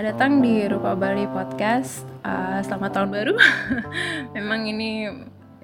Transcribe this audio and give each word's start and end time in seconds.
Selamat 0.00 0.16
datang 0.16 0.40
di 0.40 0.64
Rupa 0.64 0.96
Bali 0.96 1.28
Podcast. 1.28 2.08
Uh, 2.24 2.64
selamat 2.64 2.90
tahun 2.96 3.10
baru. 3.12 3.36
memang 4.40 4.64
ini 4.64 5.12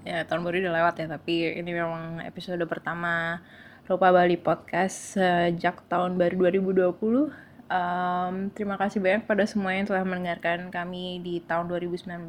ya 0.04 0.28
tahun 0.28 0.44
baru 0.44 0.60
udah 0.60 0.76
lewat 0.76 0.94
ya, 1.00 1.06
tapi 1.08 1.56
ini 1.56 1.72
memang 1.72 2.20
episode 2.20 2.60
pertama 2.68 3.40
Rupa 3.88 4.12
Bali 4.12 4.36
Podcast 4.36 5.16
sejak 5.16 5.88
tahun 5.88 6.20
baru 6.20 6.52
2020. 6.52 7.32
Um, 7.72 8.52
terima 8.52 8.76
kasih 8.76 9.00
banyak 9.00 9.24
pada 9.24 9.48
semua 9.48 9.72
yang 9.72 9.88
telah 9.88 10.04
mendengarkan 10.04 10.68
kami 10.68 11.24
di 11.24 11.40
tahun 11.40 11.72
2019 11.72 12.28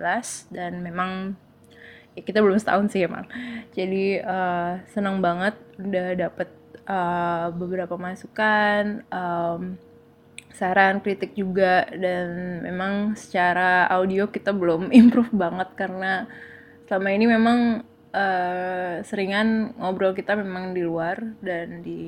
dan 0.56 0.80
memang 0.80 1.36
ya 2.16 2.24
kita 2.24 2.40
belum 2.40 2.56
setahun 2.56 2.88
sih 2.88 3.04
emang. 3.04 3.28
Jadi 3.76 4.24
uh, 4.24 4.80
senang 4.96 5.20
banget 5.20 5.60
udah 5.76 6.16
dapet 6.16 6.48
uh, 6.88 7.52
beberapa 7.52 8.00
masukan. 8.00 9.04
Um, 9.12 9.76
saran 10.58 11.06
kritik 11.06 11.38
juga 11.38 11.86
dan 11.94 12.60
memang 12.66 13.14
secara 13.14 13.86
audio 13.94 14.26
kita 14.26 14.50
belum 14.50 14.90
improve 15.06 15.30
banget 15.30 15.70
karena 15.78 16.26
selama 16.90 17.10
ini 17.14 17.26
memang 17.30 17.60
uh, 18.10 18.96
seringan 19.06 19.78
ngobrol 19.78 20.18
kita 20.18 20.34
memang 20.34 20.74
di 20.74 20.82
luar 20.82 21.22
dan 21.46 21.86
di 21.86 22.02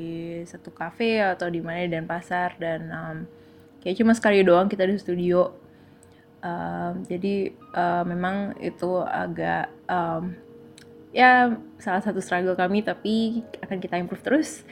satu 0.49 0.73
cafe 0.73 1.21
atau 1.21 1.45
di 1.45 1.61
mana 1.61 1.85
dan 1.85 2.09
pasar 2.09 2.57
dan 2.57 2.81
um, 2.89 3.17
kayak 3.85 4.01
cuma 4.01 4.17
sekali 4.17 4.41
doang 4.41 4.65
kita 4.65 4.89
di 4.89 4.97
studio. 4.97 5.53
Uh, 6.39 6.95
jadi 7.05 7.51
uh, 7.75 8.07
memang 8.07 8.55
itu 8.63 9.03
agak 9.03 9.67
um, 9.91 10.31
ya 11.11 11.59
salah 11.83 11.99
satu 11.99 12.23
struggle 12.23 12.55
kami 12.55 12.79
tapi 12.79 13.43
akan 13.61 13.77
kita 13.77 13.99
improve 14.01 14.23
terus. 14.25 14.63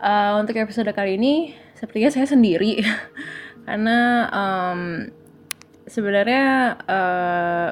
Uh, 0.00 0.40
untuk 0.40 0.56
episode 0.56 0.88
kali 0.96 1.20
ini 1.20 1.52
sepertinya 1.80 2.12
saya 2.12 2.28
sendiri. 2.28 2.84
Karena 3.66 4.28
um, 4.28 5.08
sebenarnya 5.88 6.76
uh, 6.84 7.68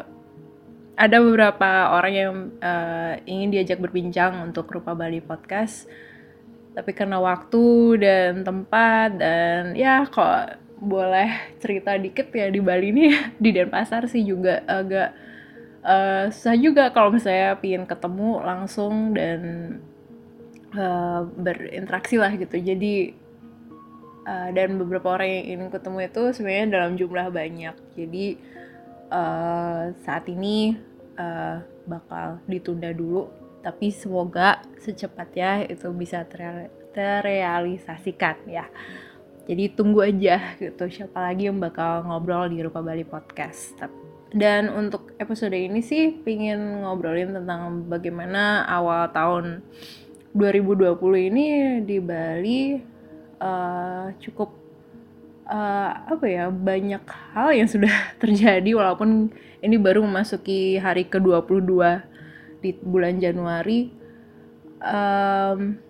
ada 0.99 1.17
beberapa 1.21 1.95
orang 1.95 2.15
yang 2.17 2.35
uh, 2.65 3.15
ingin 3.29 3.53
diajak 3.53 3.79
berbincang 3.79 4.49
untuk 4.49 4.67
Rupa 4.73 4.97
Bali 4.97 5.21
Podcast. 5.21 5.87
Tapi 6.73 6.95
karena 6.95 7.19
waktu 7.19 7.99
dan 7.99 8.47
tempat 8.47 9.19
dan 9.19 9.75
ya 9.75 10.07
kok 10.07 10.63
boleh 10.79 11.59
cerita 11.59 11.99
dikit 11.99 12.31
ya 12.31 12.55
di 12.55 12.63
Bali 12.63 12.95
ini 12.95 13.11
di 13.43 13.51
Denpasar 13.51 14.07
sih 14.07 14.23
juga 14.23 14.63
agak 14.63 15.11
uh, 15.83 16.31
susah 16.31 16.55
juga 16.55 16.95
kalau 16.95 17.11
misalnya 17.11 17.59
pingin 17.59 17.83
ketemu 17.83 18.31
langsung 18.47 19.11
dan 19.11 19.41
uh, 20.75 21.27
berinteraksi 21.35 22.15
lah 22.15 22.31
gitu. 22.39 22.63
Jadi 22.63 23.15
uh, 24.29 24.49
dan 24.53 24.77
beberapa 24.77 25.17
orang 25.17 25.29
yang 25.33 25.45
ingin 25.57 25.69
ketemu 25.73 25.99
itu 26.05 26.23
sebenarnya 26.37 26.67
dalam 26.69 26.93
jumlah 27.01 27.27
banyak. 27.33 27.77
Jadi 27.97 28.27
uh, 29.09 29.97
saat 30.05 30.29
ini 30.29 30.77
uh, 31.17 31.65
bakal 31.89 32.45
ditunda 32.45 32.93
dulu. 32.93 33.33
Tapi 33.65 33.91
semoga 33.91 34.63
secepatnya 34.79 35.67
itu 35.67 35.89
bisa 35.97 36.23
terreal 36.29 36.71
terrealisasikan 36.93 38.37
ya. 38.49 38.69
Jadi 39.49 39.73
tunggu 39.73 40.05
aja 40.05 40.61
gitu 40.61 40.85
siapa 40.93 41.25
lagi 41.25 41.49
yang 41.49 41.57
bakal 41.57 42.05
ngobrol 42.05 42.53
di 42.53 42.61
Rupa 42.61 42.85
Bali 42.85 43.03
Podcast. 43.03 43.81
Dan 44.29 44.69
untuk 44.69 45.17
episode 45.17 45.57
ini 45.57 45.81
sih 45.81 46.13
pingin 46.21 46.85
ngobrolin 46.85 47.33
tentang 47.33 47.89
bagaimana 47.89 48.69
awal 48.69 49.09
tahun 49.09 49.65
2020 50.37 51.01
ini 51.33 51.47
di 51.81 51.97
Bali 51.97 52.77
uh, 53.41 54.13
cukup 54.23 54.55
uh, 55.49 55.91
apa 56.07 56.27
ya 56.29 56.51
banyak 56.53 57.03
hal 57.35 57.51
yang 57.55 57.69
sudah 57.71 57.91
terjadi 58.23 58.71
walaupun 58.75 59.33
ini 59.59 59.77
baru 59.79 60.07
memasuki 60.07 60.79
hari 60.79 61.07
ke-22 61.11 61.73
di 62.63 62.71
bulan 62.79 63.19
Januari. 63.19 63.91
Um, 64.79 65.83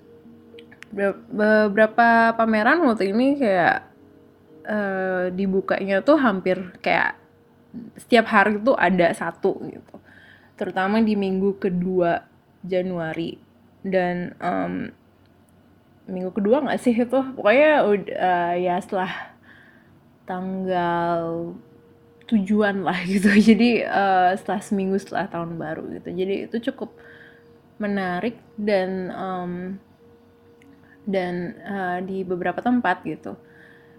beberapa 0.88 2.32
pameran 2.32 2.80
waktu 2.88 3.12
ini 3.12 3.36
kayak 3.36 3.84
uh, 4.64 5.28
dibukanya 5.28 6.00
tuh 6.00 6.16
hampir 6.16 6.72
kayak 6.80 7.20
setiap 8.00 8.24
hari 8.32 8.56
tuh 8.56 8.72
ada 8.72 9.12
satu 9.12 9.60
gitu 9.68 9.98
terutama 10.58 10.98
di 10.98 11.14
minggu 11.14 11.56
kedua 11.62 12.26
Januari. 12.66 13.38
Dan 13.78 14.34
um, 14.42 14.90
minggu 16.08 16.32
kedua 16.32 16.64
nggak 16.64 16.80
sih 16.80 16.96
itu? 16.96 17.20
Pokoknya 17.36 17.84
uh, 17.84 18.54
ya 18.56 18.80
setelah 18.80 19.36
tanggal 20.24 21.52
tujuan 22.28 22.84
lah 22.84 22.98
gitu. 23.12 23.28
Jadi 23.32 23.84
uh, 23.84 24.32
setelah 24.36 24.60
seminggu 24.64 24.96
setelah 24.98 25.28
tahun 25.28 25.56
baru 25.56 25.84
gitu. 26.00 26.08
Jadi 26.12 26.34
itu 26.48 26.56
cukup 26.72 26.96
menarik 27.78 28.36
dan 28.58 29.12
um, 29.14 29.52
dan 31.08 31.56
uh, 31.64 31.98
di 32.04 32.26
beberapa 32.26 32.60
tempat 32.60 33.04
gitu. 33.06 33.38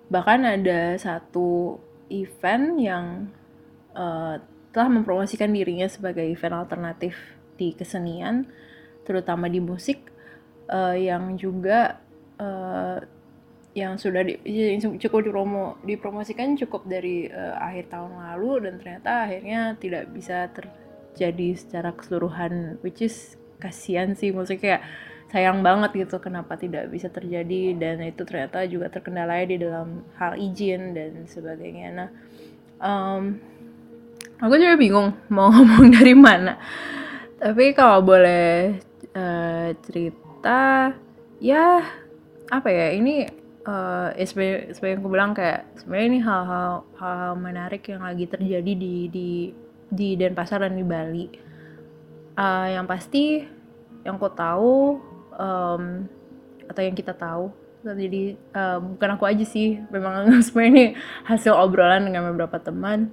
Bahkan 0.09 0.39
ada 0.45 0.97
satu 0.97 1.77
event 2.09 2.77
yang 2.77 3.05
uh, 3.93 4.41
telah 4.69 4.89
mempromosikan 4.89 5.49
dirinya 5.49 5.89
sebagai 5.89 6.25
event 6.25 6.61
alternatif 6.61 7.17
di 7.57 7.73
kesenian 7.73 8.45
terutama 9.03 9.49
di 9.49 9.57
musik 9.57 10.05
uh, 10.69 10.95
yang 10.95 11.35
juga 11.35 11.99
uh, 12.37 13.01
yang 13.77 14.01
sudah 14.01 14.25
di, 14.25 14.35
cukup 14.97 15.29
dipromo 15.29 15.77
dipromosikan 15.85 16.57
cukup 16.57 16.89
dari 16.89 17.29
uh, 17.29 17.57
akhir 17.61 17.93
tahun 17.93 18.11
lalu 18.17 18.51
dan 18.65 18.73
ternyata 18.81 19.11
akhirnya 19.29 19.61
tidak 19.77 20.09
bisa 20.09 20.49
terjadi 20.49 21.53
secara 21.53 21.93
keseluruhan 21.93 22.81
which 22.81 23.01
is 23.01 23.37
kasihan 23.61 24.17
sih. 24.17 24.33
Maksudnya 24.33 24.61
kayak 24.61 24.81
sayang 25.29 25.61
banget 25.61 25.93
gitu 25.93 26.17
kenapa 26.17 26.57
tidak 26.57 26.89
bisa 26.89 27.13
terjadi 27.13 27.77
dan 27.77 28.01
itu 28.01 28.25
ternyata 28.25 28.65
juga 28.65 28.89
terkendala 28.89 29.37
di 29.45 29.61
dalam 29.61 30.01
hal 30.17 30.33
izin 30.41 30.97
dan 30.97 31.29
sebagainya. 31.29 31.87
Nah 31.93 32.09
um, 32.81 33.37
aku 34.41 34.53
juga 34.57 34.75
bingung 34.81 35.13
mau 35.29 35.51
ngomong 35.53 35.93
dari 35.93 36.17
mana. 36.17 36.57
Tapi 37.37 37.71
kalau 37.77 38.01
boleh 38.03 38.81
uh, 39.13 39.69
cerita 39.85 40.28
kita 40.39 40.95
ya 41.43 41.83
apa 42.47 42.69
ya 42.71 42.95
ini 42.95 43.27
uh, 43.67 44.15
ya 44.15 44.23
sebenarnya 44.23 44.71
seperti 44.71 44.91
yang 44.95 45.01
aku 45.03 45.11
bilang 45.11 45.31
kayak 45.35 45.67
sebenarnya 45.75 46.07
ini 46.07 46.19
hal-hal 46.23 46.71
hal 46.95 47.31
menarik 47.35 47.83
yang 47.91 48.07
lagi 48.07 48.23
terjadi 48.23 48.71
di 48.71 48.95
di 49.11 49.29
di 49.91 50.07
Denpasar 50.15 50.63
dan 50.63 50.79
di 50.79 50.85
Bali. 50.87 51.27
Uh, 52.39 52.71
yang 52.71 52.87
pasti 52.87 53.43
yang 54.07 54.15
aku 54.15 54.31
tahu 54.31 54.95
um, 55.35 56.07
atau 56.71 56.81
yang 56.87 56.95
kita 56.95 57.11
tahu 57.11 57.51
jadi 57.83 58.39
uh, 58.55 58.79
bukan 58.79 59.19
aku 59.19 59.27
aja 59.27 59.43
sih 59.43 59.75
memang 59.91 60.23
sebenarnya 60.47 60.71
ini 60.71 60.85
hasil 61.27 61.51
obrolan 61.51 62.07
dengan 62.07 62.31
beberapa 62.31 62.55
teman 62.63 63.11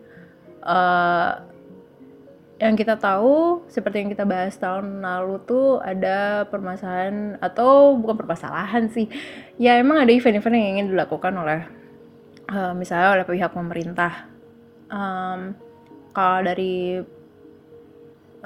uh, 0.62 1.42
yang 2.56 2.72
kita 2.72 2.96
tahu 2.96 3.68
seperti 3.68 4.00
yang 4.00 4.10
kita 4.16 4.24
bahas 4.24 4.56
tahun 4.56 5.04
lalu 5.04 5.44
tuh 5.44 5.76
ada 5.84 6.48
permasalahan 6.48 7.36
atau 7.36 7.92
bukan 8.00 8.16
permasalahan 8.16 8.88
sih 8.88 9.12
ya 9.60 9.76
emang 9.76 10.00
ada 10.00 10.08
event-event 10.08 10.56
yang 10.56 10.68
ingin 10.80 10.88
dilakukan 10.96 11.36
oleh 11.36 11.68
uh, 12.50 12.72
misalnya 12.72 13.20
oleh 13.20 13.24
pihak 13.26 13.52
pemerintah. 13.52 14.12
Um, 14.86 15.52
kalau 16.14 16.40
dari 16.46 17.02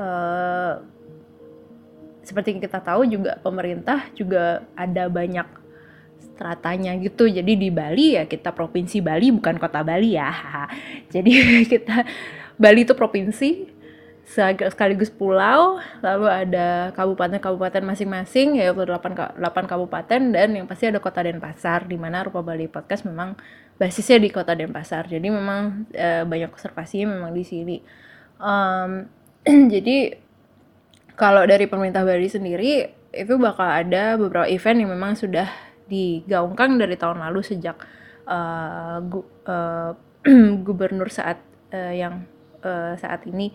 uh, 0.01 0.73
seperti 2.25 2.57
yang 2.57 2.63
kita 2.65 2.79
tahu 2.81 3.07
juga 3.07 3.39
pemerintah 3.39 4.09
juga 4.17 4.65
ada 4.75 5.07
banyak 5.07 5.47
stratanya 6.19 6.97
gitu. 6.99 7.29
Jadi 7.29 7.53
di 7.55 7.69
Bali 7.69 8.17
ya 8.17 8.25
kita 8.25 8.51
provinsi 8.57 8.99
Bali 9.05 9.31
bukan 9.31 9.61
kota 9.61 9.85
Bali 9.85 10.17
ya 10.17 10.33
jadi 11.15 11.31
kita 11.73 12.03
Bali 12.57 12.83
itu 12.89 12.97
provinsi 12.97 13.80
sekaligus 14.31 15.11
pulau, 15.11 15.83
lalu 15.99 16.27
ada 16.31 16.95
kabupaten-kabupaten 16.95 17.83
masing-masing, 17.83 18.63
yaitu 18.63 18.87
8, 18.87 19.35
8 19.35 19.43
kabupaten, 19.67 20.21
dan 20.31 20.49
yang 20.55 20.71
pasti 20.71 20.87
ada 20.87 21.03
kota 21.03 21.27
Denpasar, 21.27 21.91
di 21.91 21.99
mana 21.99 22.23
Rupa 22.23 22.39
Bali 22.39 22.71
Podcast 22.71 23.03
memang 23.03 23.35
basisnya 23.75 24.23
di 24.23 24.31
kota 24.31 24.55
Denpasar. 24.55 25.11
Jadi 25.11 25.27
memang 25.27 25.91
e, 25.91 26.23
banyak 26.23 26.55
konservasi 26.55 27.11
memang 27.11 27.35
di 27.35 27.43
sini. 27.43 27.77
Um, 28.39 29.11
jadi 29.75 30.15
kalau 31.19 31.43
dari 31.43 31.67
pemerintah 31.67 32.07
Bali 32.07 32.31
sendiri, 32.31 32.87
itu 33.11 33.35
bakal 33.35 33.67
ada 33.67 34.15
beberapa 34.15 34.47
event 34.47 34.79
yang 34.87 34.91
memang 34.95 35.19
sudah 35.19 35.51
digaungkan 35.91 36.79
dari 36.79 36.95
tahun 36.95 37.19
lalu 37.19 37.43
sejak 37.43 37.83
uh, 38.31 39.03
gu, 39.03 39.21
uh, 39.51 39.91
gubernur 40.67 41.11
saat 41.11 41.43
uh, 41.75 41.91
yang 41.91 42.31
uh, 42.63 42.95
saat 42.95 43.27
ini 43.27 43.51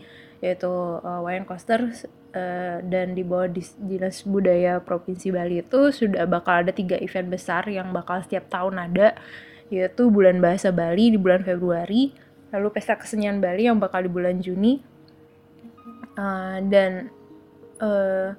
yaitu 0.45 0.69
uh, 0.69 1.25
Wayan 1.25 1.49
Koster 1.49 1.89
uh, 2.37 2.77
dan 2.85 3.17
di 3.17 3.25
bawah 3.25 3.49
Dinas 3.81 4.21
Budaya 4.21 4.77
Provinsi 4.77 5.33
Bali 5.33 5.65
itu 5.65 5.89
sudah 5.89 6.29
bakal 6.29 6.61
ada 6.61 6.69
tiga 6.69 7.01
event 7.01 7.33
besar 7.33 7.65
yang 7.65 7.89
bakal 7.89 8.21
setiap 8.21 8.45
tahun 8.53 8.77
ada 8.77 9.17
yaitu 9.73 10.13
bulan 10.13 10.37
bahasa 10.37 10.69
Bali 10.69 11.09
di 11.09 11.17
bulan 11.17 11.41
Februari, 11.41 12.13
lalu 12.53 12.67
pesta 12.69 12.93
kesenian 12.93 13.41
Bali 13.41 13.65
yang 13.65 13.81
bakal 13.81 14.05
di 14.05 14.11
bulan 14.13 14.37
Juni, 14.37 14.77
uh, 16.13 16.61
dan 16.69 17.09
uh, 17.81 18.29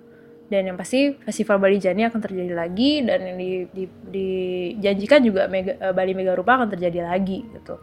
dan 0.46 0.62
yang 0.70 0.78
pasti 0.78 1.18
festival 1.26 1.58
Bali 1.58 1.82
Jani 1.82 2.06
akan 2.06 2.22
terjadi 2.22 2.54
lagi 2.54 3.02
dan 3.02 3.18
yang 3.26 3.34
di, 3.34 3.66
di, 3.74 3.84
dijanjikan 3.90 5.18
juga 5.26 5.50
Mega, 5.50 5.90
Bali 5.90 6.14
Mega 6.14 6.38
Rupa 6.38 6.62
akan 6.62 6.70
terjadi 6.70 7.02
lagi 7.02 7.42
gitu. 7.42 7.82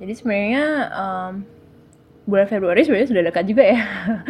Jadi 0.00 0.12
sebenarnya 0.16 0.64
um, 0.96 1.44
bulan 2.26 2.50
Februari 2.50 2.82
sebenarnya 2.82 3.08
sudah 3.08 3.24
dekat 3.30 3.44
juga 3.46 3.64
ya. 3.64 3.80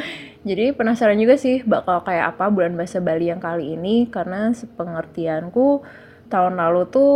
Jadi 0.49 0.71
penasaran 0.77 1.19
juga 1.19 1.35
sih 1.35 1.67
bakal 1.67 2.07
kayak 2.07 2.37
apa 2.37 2.53
bulan 2.53 2.79
bahasa 2.79 3.03
Bali 3.03 3.33
yang 3.33 3.43
kali 3.43 3.75
ini 3.75 4.07
karena 4.07 4.55
sepengertianku 4.55 5.83
tahun 6.31 6.55
lalu 6.61 6.87
tuh 6.87 7.15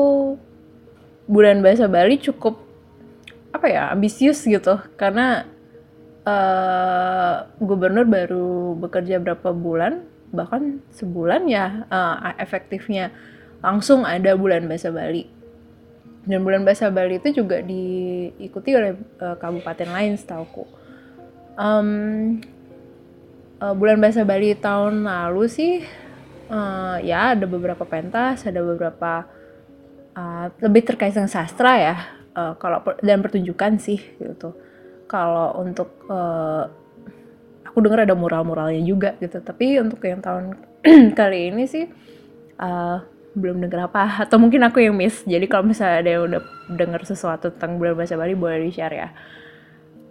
bulan 1.30 1.62
bahasa 1.62 1.86
Bali 1.86 2.18
cukup 2.18 2.58
apa 3.54 3.66
ya 3.70 3.94
ambisius 3.94 4.42
gitu 4.42 4.82
karena 4.98 5.46
uh, 6.26 7.46
gubernur 7.62 8.06
baru 8.06 8.74
bekerja 8.78 9.22
berapa 9.22 9.54
bulan 9.54 10.02
bahkan 10.30 10.78
sebulan 10.94 11.46
ya 11.50 11.86
uh, 11.90 12.34
efektifnya 12.38 13.10
langsung 13.62 14.06
ada 14.06 14.34
bulan 14.38 14.66
bahasa 14.66 14.90
Bali 14.94 15.26
dan 16.28 16.44
bulan 16.44 16.62
bahasa 16.68 16.92
Bali 16.92 17.16
itu 17.16 17.32
juga 17.42 17.64
diikuti 17.64 18.76
oleh 18.76 18.92
uh, 19.20 19.36
kabupaten 19.40 19.88
lain 19.88 20.20
setauku. 20.20 20.68
Um, 21.56 22.40
uh, 23.60 23.74
bulan 23.76 24.00
bahasa 24.00 24.24
Bali 24.24 24.52
tahun 24.56 25.04
lalu 25.04 25.44
sih 25.48 25.72
uh, 26.52 26.96
ya 27.00 27.36
ada 27.36 27.44
beberapa 27.48 27.84
pentas 27.84 28.44
ada 28.44 28.60
beberapa 28.60 29.24
uh, 30.16 30.46
lebih 30.60 30.92
terkait 30.92 31.16
dengan 31.16 31.28
sastra 31.28 31.76
ya 31.76 31.96
uh, 32.36 32.52
kalau 32.60 32.84
dan 33.00 33.20
pertunjukan 33.24 33.80
sih 33.80 34.00
gitu. 34.20 34.52
Kalau 35.10 35.58
untuk 35.58 36.06
uh, 36.06 36.70
aku 37.66 37.78
dengar 37.82 38.06
ada 38.06 38.14
mural-muralnya 38.14 38.82
juga 38.82 39.18
gitu. 39.18 39.42
Tapi 39.42 39.80
untuk 39.82 39.98
yang 40.06 40.22
tahun 40.22 40.54
kali 41.18 41.50
ini 41.50 41.64
sih 41.66 41.86
uh, 42.60 42.98
belum 43.34 43.62
dengar 43.62 43.86
apa 43.86 44.04
atau 44.26 44.36
mungkin 44.40 44.62
aku 44.66 44.82
yang 44.82 44.96
miss. 44.96 45.22
Jadi 45.26 45.46
kalau 45.46 45.66
misalnya 45.66 46.02
ada 46.02 46.10
yang 46.10 46.22
udah 46.26 46.42
dengar 46.74 47.02
sesuatu 47.06 47.54
tentang 47.54 47.78
bulan 47.78 47.94
bahasa 47.94 48.18
Bali 48.18 48.34
boleh 48.34 48.66
di 48.66 48.72
share 48.74 48.96
ya. 48.96 49.08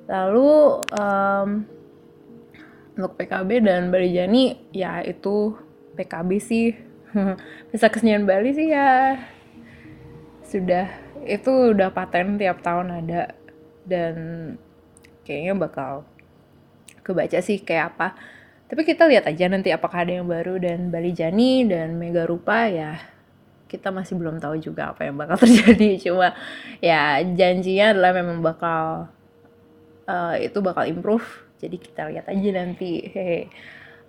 Lalu 0.10 0.50
um, 0.98 1.50
untuk 2.98 3.14
PKB 3.16 3.50
dan 3.64 3.94
Bali 3.94 4.10
Jani 4.12 4.72
ya 4.74 5.04
itu 5.04 5.56
PKB 5.96 6.30
sih. 6.42 6.74
Bisa 7.72 7.88
kesenian 7.92 8.26
Bali 8.26 8.56
sih 8.56 8.72
ya. 8.72 9.20
Sudah 10.46 10.90
itu 11.28 11.76
udah 11.76 11.94
paten 11.94 12.40
tiap 12.40 12.64
tahun 12.64 13.06
ada. 13.06 13.36
Dan 13.90 14.16
kayaknya 15.26 15.54
bakal 15.58 16.06
kebaca 17.02 17.42
sih 17.42 17.58
kayak 17.62 17.98
apa 17.98 18.14
tapi 18.70 18.86
kita 18.86 19.10
lihat 19.10 19.26
aja 19.26 19.50
nanti 19.50 19.74
apakah 19.74 20.06
ada 20.06 20.22
yang 20.22 20.30
baru 20.30 20.62
dan 20.62 20.94
Bali 20.94 21.10
Jani 21.10 21.66
dan 21.66 21.98
Mega 21.98 22.30
Rupa 22.30 22.70
ya 22.70 23.02
kita 23.70 23.94
masih 23.94 24.18
belum 24.18 24.42
tahu 24.42 24.58
juga 24.58 24.92
apa 24.92 25.06
yang 25.06 25.16
bakal 25.16 25.38
terjadi. 25.46 26.10
Cuma 26.10 26.34
ya 26.82 27.22
janjinya 27.22 27.94
adalah 27.94 28.12
memang 28.18 28.42
bakal 28.42 29.14
uh, 30.10 30.36
itu 30.42 30.58
bakal 30.60 30.90
improve. 30.90 31.26
Jadi 31.62 31.78
kita 31.78 32.10
lihat 32.10 32.26
aja 32.26 32.50
nanti. 32.58 33.06
Hehe. 33.06 33.54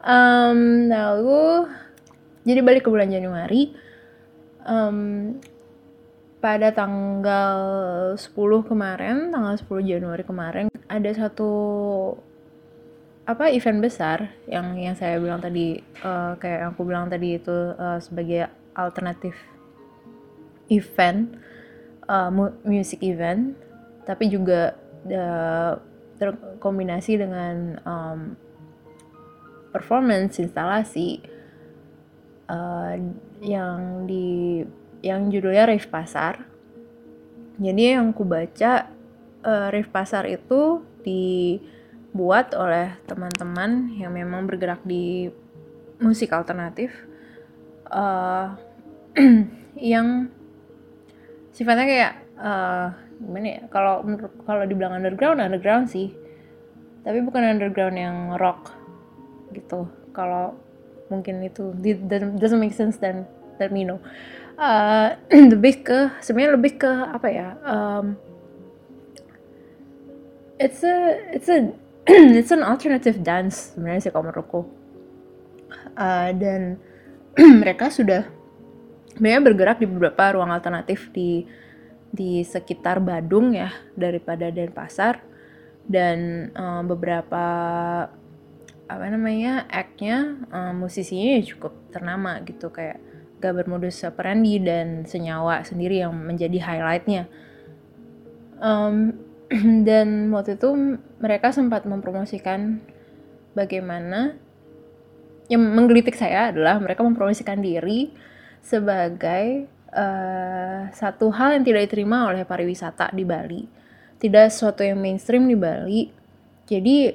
Um, 0.00 0.88
lalu 0.88 1.68
jadi 2.48 2.64
balik 2.64 2.88
ke 2.88 2.90
bulan 2.92 3.12
Januari 3.12 3.76
um, 4.64 5.36
pada 6.40 6.72
tanggal 6.72 7.60
10 8.16 8.32
kemarin 8.64 9.28
tanggal 9.28 9.60
10 9.60 9.84
Januari 9.84 10.24
kemarin 10.24 10.72
ada 10.88 11.10
satu 11.12 11.52
apa 13.31 13.47
event 13.55 13.79
besar 13.79 14.27
yang 14.50 14.75
yang 14.75 14.99
saya 14.99 15.23
bilang 15.23 15.38
tadi 15.38 15.79
uh, 16.03 16.35
kayak 16.35 16.59
yang 16.67 16.71
aku 16.75 16.82
bilang 16.82 17.06
tadi 17.06 17.38
itu 17.38 17.59
uh, 17.79 18.03
sebagai 18.03 18.50
alternatif 18.75 19.38
event 20.67 21.38
uh, 22.11 22.31
music 22.67 23.06
event 23.06 23.55
tapi 24.03 24.27
juga 24.27 24.75
uh, 25.06 25.79
terkombinasi 26.19 27.23
dengan 27.23 27.79
um, 27.87 28.21
performance 29.71 30.43
instalasi 30.43 31.23
uh, 32.50 32.99
yang 33.41 34.05
di 34.11 34.61
yang 35.00 35.32
judulnya 35.32 35.71
Rave 35.71 35.88
Pasar. 35.88 36.44
Jadi 37.56 37.97
yang 37.97 38.12
ku 38.12 38.27
baca 38.27 38.91
uh, 39.47 39.67
Rave 39.73 39.88
Pasar 39.88 40.29
itu 40.29 40.85
di 41.00 41.56
buat 42.10 42.52
oleh 42.58 42.98
teman-teman 43.06 43.94
yang 43.94 44.10
memang 44.10 44.46
bergerak 44.46 44.82
di 44.82 45.30
musik 46.02 46.34
alternatif 46.34 46.90
uh, 47.86 48.56
yang 49.94 50.26
sifatnya 51.54 51.86
kayak 51.86 52.12
uh, 52.40 52.88
gimana 53.20 53.46
ya 53.46 53.62
kalau 53.68 54.02
kalau 54.48 54.62
dibilang 54.64 54.96
underground 54.96 55.38
underground 55.38 55.86
sih. 55.86 56.10
Tapi 57.00 57.24
bukan 57.24 57.56
underground 57.56 57.96
yang 57.96 58.16
rock 58.36 58.76
gitu. 59.56 59.88
Kalau 60.12 60.52
mungkin 61.08 61.40
itu 61.40 61.72
doesn't 62.36 62.60
make 62.60 62.76
sense 62.76 63.00
dan 63.00 63.24
let 63.56 63.72
me 63.72 63.86
know. 63.86 64.02
Uh, 64.60 65.16
lebih 65.56 65.86
ke 65.86 65.98
sebenarnya 66.20 66.52
lebih 66.60 66.76
ke 66.76 66.90
apa 66.90 67.28
ya 67.32 67.56
um, 67.64 68.12
it's 70.60 70.84
a 70.84 71.16
it's 71.32 71.48
a 71.48 71.72
it's 72.38 72.50
an 72.50 72.64
alternative 72.64 73.20
dance 73.20 73.76
sebenarnya 73.76 74.08
sih 74.08 74.12
kalau 74.12 74.31
menurutku. 74.31 74.61
Uh, 75.94 76.31
dan 76.35 76.81
mereka 77.62 77.93
sudah 77.93 78.26
mereka 79.20 79.38
bergerak 79.52 79.76
di 79.82 79.87
beberapa 79.87 80.38
ruang 80.38 80.50
alternatif 80.55 81.12
di 81.12 81.44
di 82.11 82.43
sekitar 82.43 82.99
Badung 82.99 83.52
ya 83.55 83.70
daripada 83.94 84.49
Denpasar. 84.49 85.23
Dan 85.91 86.50
uh, 86.55 86.82
beberapa 86.87 87.44
apa 88.91 89.06
namanya 89.06 89.70
act-nya 89.70 90.39
uh, 90.51 90.74
musisinya 90.74 91.39
ya 91.39 91.43
cukup 91.46 91.72
ternama 91.93 92.39
gitu. 92.46 92.70
Kayak 92.72 93.03
Gaber 93.41 93.67
Modus 93.67 94.05
Operandi 94.05 94.60
dan 94.60 95.08
Senyawa 95.08 95.65
sendiri 95.65 96.05
yang 96.05 96.13
menjadi 96.13 96.60
highlightnya. 96.60 97.24
Um, 98.60 99.17
dan 99.88 100.30
waktu 100.30 100.54
itu 100.54 100.70
mereka 101.19 101.50
sempat 101.50 101.82
mempromosikan 101.82 102.78
bagaimana 103.52 104.38
yang 105.50 105.58
menggelitik 105.58 106.14
saya 106.14 106.54
adalah 106.54 106.78
mereka 106.78 107.02
mempromosikan 107.02 107.58
diri 107.58 108.14
sebagai 108.62 109.66
uh, 109.90 110.86
satu 110.94 111.34
hal 111.34 111.58
yang 111.58 111.64
tidak 111.66 111.90
diterima 111.90 112.30
oleh 112.30 112.46
pariwisata 112.46 113.10
di 113.10 113.26
Bali. 113.26 113.66
Tidak 114.20 114.46
sesuatu 114.46 114.86
yang 114.86 115.02
mainstream 115.02 115.50
di 115.50 115.58
Bali. 115.58 116.06
Jadi 116.70 117.10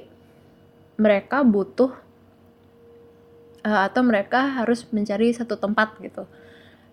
mereka 1.00 1.40
butuh 1.40 1.96
uh, 3.64 3.80
atau 3.88 4.02
mereka 4.04 4.60
harus 4.60 4.84
mencari 4.92 5.32
satu 5.32 5.56
tempat 5.56 5.96
gitu 6.04 6.28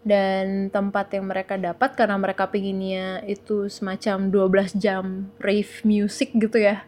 dan 0.04 0.68
tempat 0.68 1.16
yang 1.16 1.32
mereka 1.32 1.56
dapat 1.56 1.96
karena 1.96 2.20
mereka 2.20 2.52
pinginnya 2.52 3.24
itu 3.24 3.72
semacam 3.72 4.28
12 4.28 4.76
jam 4.76 5.32
rave 5.40 5.84
music 5.88 6.36
gitu 6.36 6.60
ya. 6.60 6.84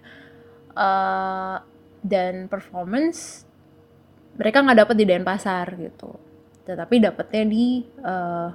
Uh, 0.75 1.63
dan 2.03 2.51
performance 2.51 3.48
mereka 4.36 4.60
nggak 4.62 4.79
dapat 4.84 4.95
di 5.00 5.05
Denpasar 5.07 5.67
gitu. 5.79 6.12
Tetapi 6.67 6.95
dapatnya 7.00 7.43
di 7.48 7.65
uh, 8.03 8.50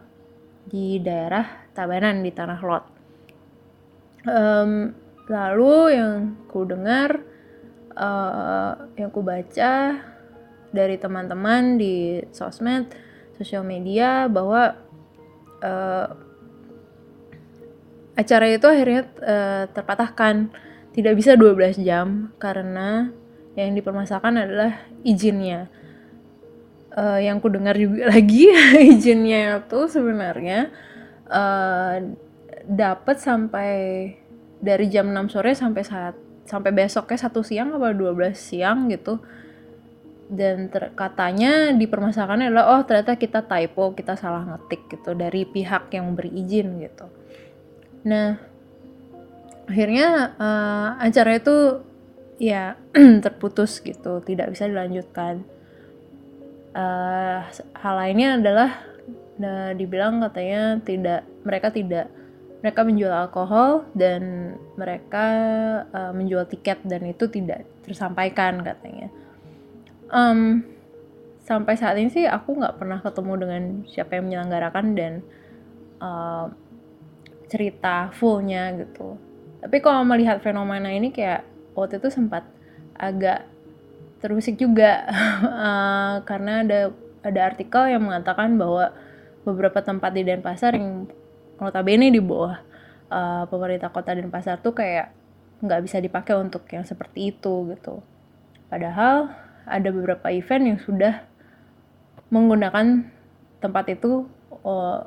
di 0.68 1.00
daerah 1.00 1.72
Tabanan 1.72 2.20
di 2.20 2.30
Tanah 2.30 2.60
Lot. 2.60 2.84
Um, 4.28 4.92
lalu 5.32 5.96
yang 5.96 6.36
ku 6.52 6.68
dengar 6.68 7.24
uh, 7.96 8.72
yang 9.00 9.08
ku 9.08 9.24
baca 9.24 9.96
dari 10.70 10.96
teman-teman 11.00 11.80
di 11.80 12.20
sosmed 12.28 12.92
sosial 13.40 13.64
media 13.64 14.28
bahwa 14.28 14.76
uh, 15.64 16.06
acara 18.20 18.52
itu 18.52 18.68
akhirnya 18.68 19.08
uh, 19.24 19.64
terpatahkan. 19.72 20.52
Tidak 20.90 21.14
bisa 21.14 21.38
12 21.38 21.80
jam 21.86 22.34
karena 22.36 23.08
yang 23.56 23.72
dipermasalahkan 23.72 24.44
adalah 24.44 24.84
izinnya. 25.00 25.72
Uh, 26.92 27.22
yang 27.22 27.38
ku 27.38 27.48
dengar 27.48 27.78
juga 27.78 28.10
lagi 28.12 28.50
izinnya 28.82 29.62
itu 29.62 29.80
sebenarnya 29.88 30.68
uh, 31.30 32.02
dapat 32.66 33.16
sampai 33.22 33.70
dari 34.58 34.90
jam 34.90 35.08
6 35.08 35.32
sore 35.32 35.54
sampai 35.54 35.82
saat 35.86 36.18
sampai 36.50 36.74
besoknya 36.74 37.14
satu 37.14 37.46
siang 37.46 37.70
apa 37.78 37.94
12 37.94 38.34
siang 38.34 38.90
gitu 38.90 39.22
dan 40.30 40.70
ter, 40.70 40.94
katanya 40.94 41.74
dipermasalahkannya 41.74 42.54
adalah 42.54 42.78
oh 42.78 42.82
ternyata 42.86 43.18
kita 43.18 43.42
typo 43.42 43.90
kita 43.98 44.14
salah 44.14 44.46
ngetik 44.46 44.86
gitu 44.86 45.10
dari 45.18 45.42
pihak 45.42 45.90
yang 45.90 46.06
memberi 46.06 46.30
izin 46.30 46.78
gitu 46.86 47.06
nah 48.06 48.38
akhirnya 49.66 50.38
uh, 50.38 50.88
acara 51.02 51.36
itu 51.36 51.82
ya 52.38 52.78
terputus 53.26 53.82
gitu 53.82 54.22
tidak 54.22 54.54
bisa 54.54 54.70
dilanjutkan 54.70 55.42
uh, 56.78 57.44
hal 57.76 57.94
lainnya 57.98 58.38
adalah 58.38 58.70
nah, 59.36 59.74
dibilang 59.74 60.22
katanya 60.22 60.78
tidak 60.86 61.26
mereka 61.42 61.68
tidak 61.74 62.06
mereka 62.60 62.84
menjual 62.84 63.12
alkohol 63.12 63.88
dan 63.96 64.52
mereka 64.76 65.26
uh, 65.96 66.12
menjual 66.12 66.44
tiket 66.44 66.84
dan 66.84 67.08
itu 67.08 67.24
tidak 67.32 67.64
tersampaikan 67.84 68.60
katanya. 68.60 69.08
Um, 70.10 70.66
sampai 71.46 71.74
saat 71.78 71.98
ini 71.98 72.10
sih 72.10 72.26
aku 72.26 72.58
nggak 72.58 72.78
pernah 72.78 72.98
ketemu 73.02 73.32
dengan 73.38 73.62
siapa 73.86 74.18
yang 74.18 74.30
menyelenggarakan 74.30 74.86
dan 74.94 75.12
uh, 75.98 76.46
cerita 77.50 78.14
fullnya 78.14 78.70
gitu. 78.78 79.18
Tapi 79.60 79.76
kalau 79.82 80.06
melihat 80.06 80.38
fenomena 80.38 80.88
ini 80.90 81.10
kayak 81.10 81.42
waktu 81.74 81.98
itu 81.98 82.08
sempat 82.10 82.46
agak 82.94 83.46
terusik 84.20 84.60
juga 84.60 85.06
uh, 85.42 86.14
karena 86.28 86.62
ada 86.62 86.80
ada 87.20 87.40
artikel 87.52 87.88
yang 87.88 88.04
mengatakan 88.04 88.56
bahwa 88.56 88.92
beberapa 89.44 89.80
tempat 89.80 90.12
di 90.12 90.22
Denpasar 90.24 90.76
yang 90.76 91.08
notabene 91.60 92.08
di 92.08 92.20
bawah 92.20 92.60
uh, 93.12 93.44
pemerintah 93.48 93.92
kota 93.92 94.16
dan 94.16 94.32
pasar 94.32 94.60
tuh 94.60 94.72
kayak 94.72 95.12
nggak 95.60 95.80
bisa 95.84 96.00
dipakai 96.00 96.38
untuk 96.40 96.64
yang 96.72 96.86
seperti 96.88 97.36
itu 97.36 97.68
gitu. 97.76 98.00
Padahal 98.72 99.28
ada 99.66 99.88
beberapa 99.92 100.30
event 100.32 100.64
yang 100.74 100.78
sudah 100.80 101.24
menggunakan 102.30 103.10
tempat 103.60 103.84
itu 103.92 104.24
uh, 104.64 105.04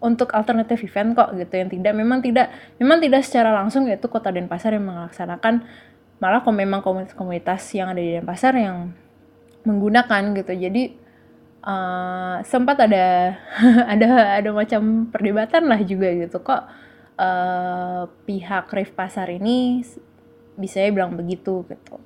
untuk 0.00 0.32
alternatif 0.36 0.84
event 0.84 1.16
kok 1.16 1.32
gitu 1.34 1.54
yang 1.56 1.70
tidak 1.72 1.92
memang 1.96 2.20
tidak 2.20 2.52
memang 2.76 3.00
tidak 3.00 3.24
secara 3.24 3.50
langsung 3.52 3.88
yaitu 3.88 4.08
kota 4.08 4.28
Denpasar 4.28 4.76
yang 4.76 4.86
melaksanakan. 4.88 5.64
Malah 6.16 6.40
kok 6.40 6.56
memang 6.56 6.80
komunitas-komunitas 6.80 7.62
yang 7.76 7.92
ada 7.92 8.00
di 8.00 8.20
Denpasar 8.20 8.56
yang 8.56 8.92
menggunakan 9.64 10.32
gitu. 10.36 10.52
Jadi 10.52 10.96
uh, 11.64 12.40
sempat 12.44 12.80
ada 12.84 13.36
ada 13.92 14.08
ada 14.40 14.50
macam 14.52 15.08
perdebatan 15.08 15.68
lah 15.68 15.80
juga 15.84 16.12
gitu 16.12 16.40
kok. 16.40 16.64
Uh, 17.16 18.04
pihak 18.28 18.68
Rif 18.76 18.92
Pasar 18.92 19.32
ini 19.32 19.80
bisa 20.60 20.84
bilang 20.92 21.16
begitu 21.16 21.64
gitu. 21.64 21.96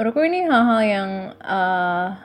Menurutku 0.00 0.24
ini 0.24 0.48
hal-hal 0.48 0.80
yang 0.80 1.10
uh, 1.44 2.16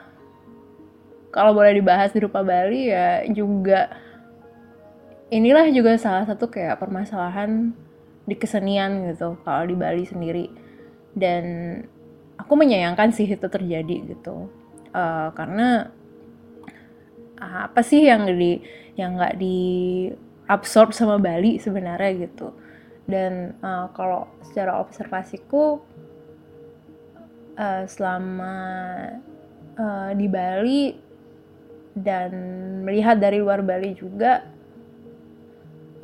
kalau 1.28 1.52
boleh 1.52 1.76
dibahas 1.76 2.08
di 2.08 2.24
Rupa 2.24 2.40
Bali 2.40 2.88
ya 2.88 3.20
juga 3.28 3.92
inilah 5.28 5.68
juga 5.68 6.00
salah 6.00 6.24
satu 6.24 6.48
kayak 6.48 6.80
permasalahan 6.80 7.76
di 8.24 8.32
kesenian 8.32 9.12
gitu 9.12 9.36
kalau 9.44 9.68
di 9.68 9.76
Bali 9.76 10.08
sendiri. 10.08 10.48
Dan 11.12 11.44
aku 12.40 12.56
menyayangkan 12.56 13.12
sih 13.12 13.28
itu 13.28 13.44
terjadi 13.44 14.08
gitu. 14.08 14.48
Uh, 14.96 15.28
karena 15.36 15.92
apa 17.36 17.84
sih 17.84 18.08
yang 18.08 18.24
di 18.24 18.64
yang 18.96 19.20
nggak 19.20 19.36
di 19.36 19.60
absorb 20.48 20.96
sama 20.96 21.20
Bali 21.20 21.60
sebenarnya 21.60 22.24
gitu. 22.24 22.56
Dan 23.04 23.60
uh, 23.60 23.92
kalau 23.92 24.32
secara 24.40 24.80
observasiku 24.80 25.84
uh, 27.56 27.84
selama 27.88 28.54
uh, 29.76 30.10
di 30.14 30.26
Bali 30.28 30.84
dan 31.96 32.32
melihat 32.84 33.16
dari 33.16 33.40
luar 33.40 33.64
Bali 33.64 33.96
juga 33.96 34.44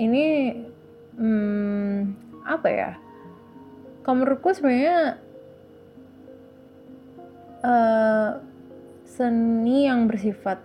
ini 0.00 0.56
hmm, 1.21 1.97
apa 2.49 2.68
ya? 2.73 2.90
Kalau 4.02 4.16
menurutku 4.18 4.50
sebenarnya 4.50 5.21
uh, 7.62 8.30
seni 9.06 9.87
yang 9.87 10.11
bersifat 10.11 10.59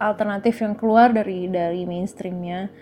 alternatif 0.00 0.62
yang 0.62 0.74
keluar 0.78 1.12
dari 1.12 1.46
dari 1.50 1.84
mainstreamnya 1.84 2.72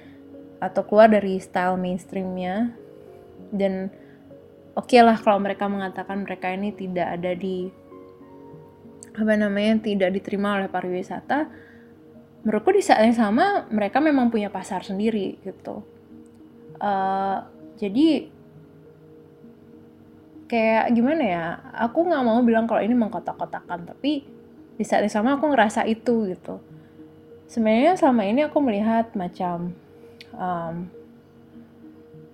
atau 0.60 0.84
keluar 0.84 1.08
dari 1.08 1.40
style 1.40 1.80
mainstreamnya 1.80 2.76
dan 3.50 3.88
oke 4.80 4.88
okay 4.88 5.04
lah 5.04 5.20
kalau 5.20 5.36
mereka 5.36 5.68
mengatakan 5.68 6.24
mereka 6.24 6.48
ini 6.48 6.72
tidak 6.72 7.20
ada 7.20 7.36
di 7.36 7.68
apa 9.12 9.36
namanya 9.36 9.84
tidak 9.84 10.16
diterima 10.16 10.56
oleh 10.56 10.72
pariwisata 10.72 11.52
menurutku 12.40 12.72
di 12.72 12.80
saat 12.80 13.04
yang 13.04 13.16
sama 13.16 13.68
mereka 13.68 14.00
memang 14.00 14.32
punya 14.32 14.48
pasar 14.48 14.80
sendiri 14.80 15.36
gitu. 15.44 15.84
Uh, 16.80 17.44
jadi 17.76 18.32
kayak 20.48 20.96
gimana 20.96 21.22
ya 21.22 21.44
aku 21.76 22.08
nggak 22.08 22.24
mau 22.24 22.40
bilang 22.40 22.64
kalau 22.64 22.80
ini 22.80 22.96
mengkotak-kotakan 22.96 23.92
tapi 23.92 24.24
di 24.80 24.84
saat 24.88 25.04
yang 25.04 25.12
sama 25.12 25.36
aku 25.36 25.52
ngerasa 25.52 25.84
itu 25.84 26.32
gitu. 26.32 26.56
Sebenarnya 27.44 28.00
selama 28.00 28.24
ini 28.24 28.40
aku 28.48 28.56
melihat 28.64 29.12
macam 29.12 29.76
um, 30.32 30.88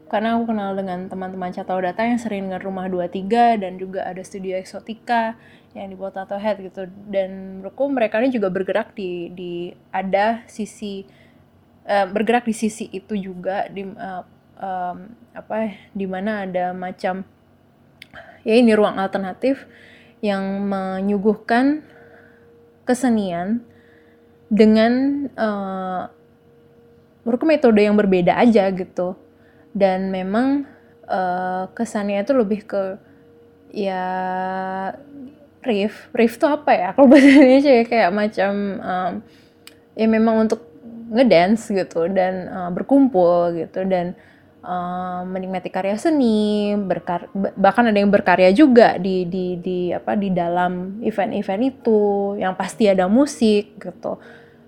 karena 0.07 0.39
aku 0.39 0.55
kenal 0.55 0.79
dengan 0.79 1.11
teman-teman 1.11 1.51
Catau 1.51 1.83
Data 1.83 1.99
yang 2.07 2.23
sering 2.23 2.47
dengan 2.47 2.63
Rumah 2.63 2.87
23 2.87 3.59
dan 3.59 3.75
juga 3.75 4.07
ada 4.07 4.23
Studio 4.23 4.55
Exotica 4.55 5.35
yang 5.75 5.91
dibuat 5.91 6.15
Tato 6.15 6.39
Head 6.39 6.63
gitu. 6.63 6.87
Dan 7.11 7.61
menurutku 7.61 7.91
mereka 7.91 8.23
ini 8.23 8.31
juga 8.31 8.47
bergerak 8.47 8.95
di 8.95 9.35
di 9.35 9.75
ada 9.91 10.47
sisi 10.47 11.03
uh, 11.91 12.07
bergerak 12.07 12.47
di 12.47 12.55
sisi 12.55 12.87
itu 12.95 13.19
juga 13.19 13.67
di 13.67 13.83
uh, 13.83 14.23
um, 14.63 15.11
apa 15.35 15.75
di 15.91 16.07
mana 16.07 16.47
ada 16.47 16.71
macam 16.71 17.27
ya 18.47 18.55
ini 18.55 18.79
ruang 18.79 19.03
alternatif 19.03 19.67
yang 20.23 20.63
menyuguhkan 20.71 21.83
kesenian 22.87 23.59
dengan 24.47 25.27
uh, 25.35 26.07
menurutku 27.27 27.43
metode 27.43 27.83
yang 27.83 27.99
berbeda 27.99 28.39
aja 28.39 28.71
gitu 28.71 29.26
dan 29.77 30.09
memang 30.09 30.65
uh, 31.05 31.69
kesannya 31.77 32.25
itu 32.25 32.33
lebih 32.33 32.65
ke 32.65 32.97
ya 33.77 34.09
riff 35.61 36.09
riff 36.17 36.41
tuh 36.41 36.49
apa 36.49 36.73
ya? 36.73 36.89
Kalau 36.97 37.13
bahasa 37.13 37.29
Indonesia 37.29 37.73
ya 37.77 37.85
kayak 37.85 38.11
macam 38.17 38.53
um, 38.81 39.13
ya 39.93 40.07
memang 40.09 40.49
untuk 40.49 40.65
ngedance 41.13 41.69
gitu 41.69 42.09
dan 42.09 42.49
uh, 42.49 42.71
berkumpul 42.73 43.53
gitu 43.55 43.85
dan 43.85 44.17
uh, 44.65 45.23
menikmati 45.29 45.71
karya 45.71 45.95
seni, 45.95 46.75
berkar 46.75 47.31
bahkan 47.55 47.87
ada 47.87 47.99
yang 47.99 48.11
berkarya 48.11 48.51
juga 48.51 48.99
di 48.99 49.29
di 49.29 49.61
di 49.61 49.79
apa 49.93 50.17
di 50.19 50.33
dalam 50.35 50.99
event-event 51.05 51.63
itu 51.63 52.01
yang 52.41 52.57
pasti 52.59 52.89
ada 52.91 53.07
musik 53.07 53.79
gitu. 53.79 54.19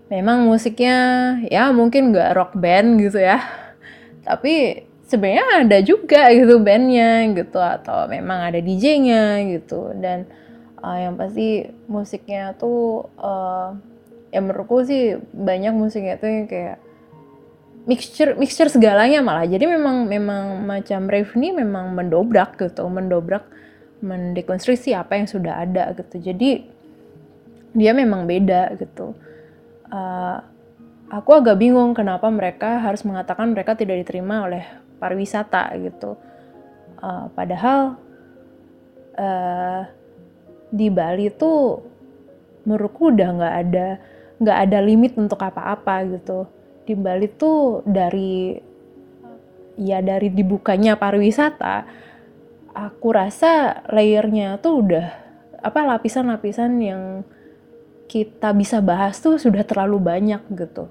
Memang 0.09 0.49
musiknya 0.49 0.97
ya 1.53 1.69
mungkin 1.75 2.15
nggak 2.15 2.33
rock 2.33 2.53
band 2.57 2.97
gitu 3.03 3.21
ya, 3.21 3.45
tapi 4.25 4.88
sebenarnya 5.09 5.65
ada 5.65 5.79
juga 5.81 6.29
gitu 6.37 6.61
bandnya 6.61 7.25
gitu 7.33 7.59
atau 7.59 8.05
memang 8.07 8.53
ada 8.53 8.61
DJ-nya 8.61 9.43
gitu. 9.57 9.97
Dan 9.97 10.29
uh, 10.85 10.99
yang 11.01 11.17
pasti 11.17 11.65
musiknya 11.89 12.53
tuh 12.55 13.09
uh, 13.17 13.73
ya 14.29 14.39
menurutku 14.45 14.85
sih 14.85 15.17
banyak 15.33 15.73
musiknya 15.73 16.21
tuh 16.21 16.29
yang 16.29 16.47
kayak 16.47 16.79
mixture 17.89 18.37
mixture 18.37 18.69
segalanya 18.69 19.25
malah. 19.25 19.49
Jadi 19.49 19.65
memang 19.65 20.05
memang 20.05 20.69
macam 20.69 21.09
rave 21.09 21.33
ini 21.41 21.57
memang 21.57 21.97
mendobrak 21.97 22.61
gitu 22.61 22.85
mendobrak 22.87 23.49
mendekonstruksi 24.05 24.93
apa 24.95 25.19
yang 25.19 25.27
sudah 25.27 25.65
ada 25.65 25.91
gitu. 25.97 26.21
Jadi 26.21 26.69
dia 27.73 27.93
memang 27.97 28.29
beda 28.29 28.77
gitu. 28.77 29.17
Uh, 29.89 30.39
aku 31.09 31.33
agak 31.33 31.57
bingung 31.57 31.97
kenapa 31.97 32.29
mereka 32.29 32.77
harus 32.85 33.01
mengatakan 33.09 33.57
mereka 33.57 33.73
tidak 33.73 34.05
diterima 34.05 34.45
oleh 34.45 34.65
pariwisata 34.99 35.73
gitu. 35.81 36.19
Uh, 36.99 37.31
padahal 37.33 37.97
uh, 39.15 39.83
di 40.69 40.91
Bali 40.91 41.31
tuh 41.33 41.81
menurutku 42.67 43.15
udah 43.15 43.29
nggak 43.39 43.55
ada 43.65 43.89
nggak 44.39 44.59
ada 44.69 44.79
limit 44.83 45.13
untuk 45.17 45.41
apa-apa 45.41 46.05
gitu. 46.19 46.45
Di 46.85 46.95
Bali 46.99 47.31
tuh 47.31 47.87
dari 47.87 48.59
ya 49.79 50.03
dari 50.03 50.29
dibukanya 50.35 50.99
pariwisata 50.99 51.87
aku 52.75 53.15
rasa 53.15 53.83
layernya 53.91 54.59
tuh 54.59 54.83
udah 54.83 55.07
apa 55.59 55.81
lapisan-lapisan 55.83 56.73
yang 56.83 57.03
kita 58.11 58.55
bisa 58.55 58.79
bahas 58.83 59.19
tuh 59.23 59.39
sudah 59.39 59.63
terlalu 59.63 59.99
banyak 60.03 60.43
gitu 60.55 60.91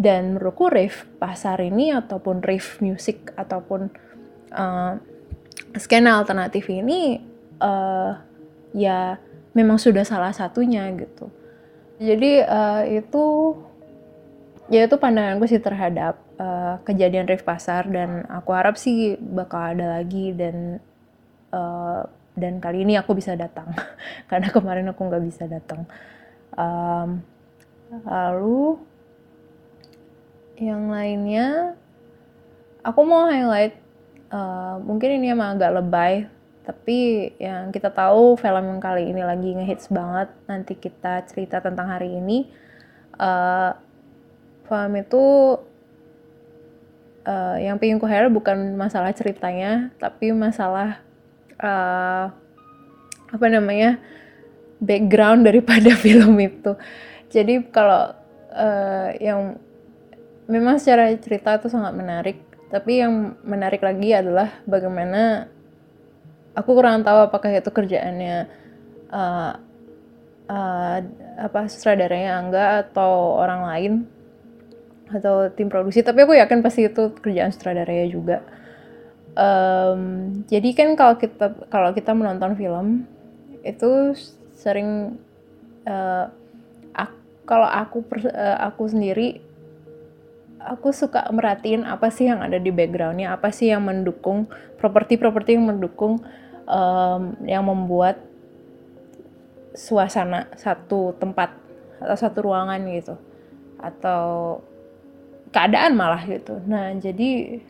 dan 0.00 0.36
menurutku 0.36 0.72
rave 0.72 1.04
pasar 1.20 1.60
ini 1.60 1.92
ataupun 1.92 2.40
rave 2.40 2.80
music 2.80 3.30
ataupun 3.36 3.92
uh, 4.54 4.96
skena 5.76 6.20
alternatif 6.20 6.68
ini 6.72 7.20
uh, 7.60 8.16
ya 8.72 9.20
memang 9.52 9.76
sudah 9.76 10.04
salah 10.04 10.32
satunya 10.32 10.88
gitu. 10.96 11.28
Jadi 12.00 12.42
uh, 12.42 12.82
itu 12.88 13.24
ya 14.72 14.88
itu 14.88 14.96
pandanganku 14.96 15.44
sih 15.46 15.60
terhadap 15.60 16.18
uh, 16.40 16.80
kejadian 16.82 17.28
Rif 17.28 17.44
Pasar 17.44 17.86
dan 17.86 18.24
aku 18.26 18.50
harap 18.56 18.80
sih 18.80 19.14
bakal 19.20 19.76
ada 19.76 20.00
lagi 20.00 20.32
dan 20.32 20.80
uh, 21.52 22.02
dan 22.32 22.58
kali 22.58 22.82
ini 22.88 22.96
aku 22.96 23.12
bisa 23.12 23.36
datang. 23.36 23.76
Karena 24.30 24.48
kemarin 24.48 24.88
aku 24.88 25.04
nggak 25.04 25.24
bisa 25.24 25.44
datang. 25.44 25.84
Um, 26.56 27.24
lalu 28.08 28.80
yang 30.62 30.94
lainnya 30.94 31.74
aku 32.86 33.02
mau 33.02 33.26
highlight 33.26 33.74
uh, 34.30 34.78
mungkin 34.78 35.18
ini 35.18 35.34
emang 35.34 35.58
agak 35.58 35.82
lebay 35.82 36.14
tapi 36.62 37.34
yang 37.42 37.74
kita 37.74 37.90
tahu 37.90 38.38
film 38.38 38.70
yang 38.70 38.78
kali 38.78 39.10
ini 39.10 39.26
lagi 39.26 39.50
ngehits 39.50 39.90
banget 39.90 40.30
nanti 40.46 40.78
kita 40.78 41.26
cerita 41.26 41.58
tentang 41.58 41.90
hari 41.90 42.14
ini 42.14 42.46
uh, 43.18 43.74
film 44.70 44.92
itu 44.94 45.58
uh, 47.26 47.56
yang 47.58 47.82
pengen 47.82 47.98
ku 47.98 48.06
highlight 48.06 48.30
bukan 48.30 48.78
masalah 48.78 49.10
ceritanya 49.10 49.90
tapi 49.98 50.30
masalah 50.30 51.02
uh, 51.58 52.30
apa 53.34 53.46
namanya 53.50 53.98
background 54.78 55.42
daripada 55.48 55.94
film 55.98 56.38
itu. 56.42 56.78
Jadi 57.32 57.64
kalau 57.72 58.12
uh, 58.52 59.08
yang 59.16 59.56
memang 60.50 60.78
secara 60.78 61.12
cerita 61.18 61.58
itu 61.58 61.68
sangat 61.70 61.92
menarik 61.94 62.38
tapi 62.72 63.04
yang 63.04 63.36
menarik 63.44 63.84
lagi 63.84 64.16
adalah 64.16 64.48
bagaimana 64.64 65.46
aku 66.56 66.70
kurang 66.72 67.04
tahu 67.04 67.28
apakah 67.28 67.52
itu 67.52 67.68
kerjaannya 67.68 68.48
uh, 69.12 69.52
uh, 70.48 70.96
apa 71.36 71.60
sutradaranya 71.68 72.40
Angga 72.40 72.66
atau 72.88 73.36
orang 73.36 73.60
lain 73.68 73.92
atau 75.12 75.52
tim 75.52 75.68
produksi 75.68 76.00
tapi 76.00 76.24
aku 76.24 76.32
yakin 76.32 76.64
pasti 76.64 76.88
itu 76.88 77.12
kerjaan 77.20 77.52
sutradaranya 77.52 78.08
juga. 78.08 78.38
Um, 79.32 80.44
jadi 80.44 80.76
kan 80.76 80.92
kalau 80.92 81.16
kita 81.16 81.68
kalau 81.72 81.92
kita 81.96 82.12
menonton 82.12 82.52
film 82.56 83.08
itu 83.64 84.12
sering 84.56 85.16
uh, 85.88 86.28
aku, 86.92 87.16
kalau 87.48 87.68
aku 87.68 87.98
uh, 88.28 88.58
aku 88.72 88.92
sendiri 88.92 89.40
aku 90.66 90.94
suka 90.94 91.26
merhatiin 91.34 91.82
apa 91.82 92.08
sih 92.08 92.30
yang 92.30 92.40
ada 92.42 92.58
di 92.58 92.70
backgroundnya 92.70 93.34
apa 93.34 93.50
sih 93.50 93.70
yang 93.70 93.82
mendukung 93.82 94.46
properti-properti 94.78 95.58
yang 95.58 95.66
mendukung 95.66 96.22
um, 96.66 97.22
yang 97.46 97.66
membuat 97.66 98.22
suasana 99.72 100.52
satu 100.54 101.16
tempat 101.16 101.56
atau 102.02 102.16
satu 102.18 102.38
ruangan 102.44 102.82
gitu. 102.92 103.14
Atau 103.82 104.60
keadaan 105.50 105.98
malah 105.98 106.22
gitu. 106.26 106.60
Nah 106.66 106.94
jadi 106.96 107.60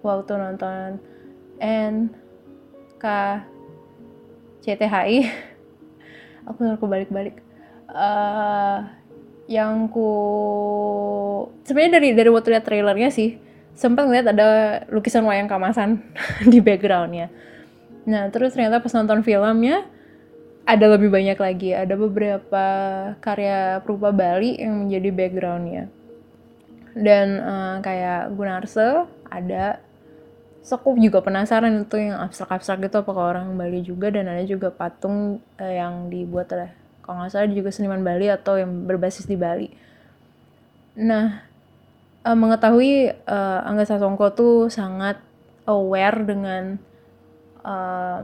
waktu 0.00 0.32
nonton 0.36 1.00
N 1.60 2.08
K 3.00 3.04
CTHI 4.60 5.24
aku 6.48 6.60
aku 6.76 6.84
balik-balik 6.84 7.40
uh, 7.92 8.99
yang 9.50 9.90
ku 9.90 10.06
sebenarnya 11.66 11.98
dari 11.98 12.08
dari 12.14 12.30
waktu 12.30 12.54
lihat 12.54 12.64
trailernya 12.70 13.10
sih 13.10 13.34
sempat 13.74 14.06
ngeliat 14.06 14.30
ada 14.30 14.46
lukisan 14.94 15.26
wayang 15.26 15.50
kamasan 15.50 15.98
di 16.52 16.62
backgroundnya. 16.62 17.26
Nah 18.06 18.30
terus 18.30 18.54
ternyata 18.54 18.78
pas 18.78 18.94
nonton 18.94 19.26
filmnya 19.26 19.82
ada 20.62 20.86
lebih 20.94 21.10
banyak 21.10 21.34
lagi. 21.34 21.74
Ada 21.74 21.98
beberapa 21.98 22.66
karya 23.18 23.82
perupa 23.82 24.14
Bali 24.14 24.54
yang 24.54 24.86
menjadi 24.86 25.10
backgroundnya. 25.10 25.84
Dan 26.94 27.42
uh, 27.42 27.76
kayak 27.82 28.30
Gunarse 28.38 29.10
ada. 29.26 29.82
So 30.60 30.76
juga 31.00 31.24
penasaran 31.24 31.88
itu 31.88 31.96
yang 31.96 32.20
abstrak-abstrak 32.20 32.84
gitu 32.86 33.00
apakah 33.00 33.32
orang 33.32 33.56
Bali 33.56 33.80
juga 33.80 34.12
dan 34.12 34.28
ada 34.28 34.44
juga 34.44 34.68
patung 34.68 35.40
uh, 35.56 35.72
yang 35.72 36.12
dibuat 36.12 36.52
oleh 36.52 36.79
kalau 37.10 37.26
nggak 37.26 37.34
salah 37.34 37.50
juga 37.50 37.74
seniman 37.74 38.06
Bali 38.06 38.30
atau 38.30 38.54
yang 38.54 38.86
berbasis 38.86 39.26
di 39.26 39.34
Bali. 39.34 39.66
Nah, 40.94 41.42
uh, 42.22 42.38
mengetahui 42.38 43.10
uh, 43.26 43.66
Angga 43.66 43.82
Sasongko 43.82 44.30
tuh 44.30 44.70
sangat 44.70 45.18
aware 45.66 46.22
dengan 46.22 46.78
uh, 47.66 48.22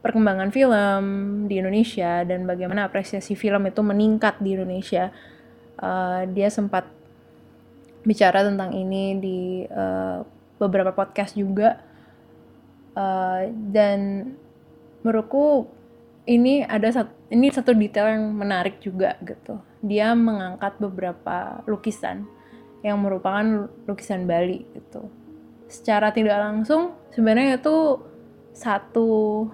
perkembangan 0.00 0.48
film 0.56 1.04
di 1.52 1.60
Indonesia 1.60 2.24
dan 2.24 2.48
bagaimana 2.48 2.88
apresiasi 2.88 3.36
film 3.36 3.68
itu 3.68 3.84
meningkat 3.84 4.40
di 4.40 4.56
Indonesia. 4.56 5.12
Uh, 5.76 6.24
dia 6.32 6.48
sempat 6.48 6.88
bicara 8.08 8.40
tentang 8.40 8.72
ini 8.72 9.20
di 9.20 9.40
uh, 9.68 10.24
beberapa 10.56 10.96
podcast 10.96 11.36
juga 11.36 11.76
uh, 12.96 13.52
dan 13.68 14.32
menurutku 15.04 15.68
ini 16.24 16.64
ada 16.64 16.88
satu 16.88 17.21
ini 17.32 17.48
satu 17.48 17.72
detail 17.72 18.12
yang 18.12 18.36
menarik 18.36 18.76
juga 18.84 19.16
gitu. 19.24 19.56
Dia 19.80 20.12
mengangkat 20.12 20.76
beberapa 20.76 21.64
lukisan 21.64 22.28
yang 22.84 23.00
merupakan 23.00 23.72
lukisan 23.88 24.28
Bali 24.28 24.68
gitu. 24.76 25.08
Secara 25.72 26.12
tidak 26.12 26.36
langsung 26.36 26.92
sebenarnya 27.16 27.56
itu 27.56 28.04
satu 28.52 29.48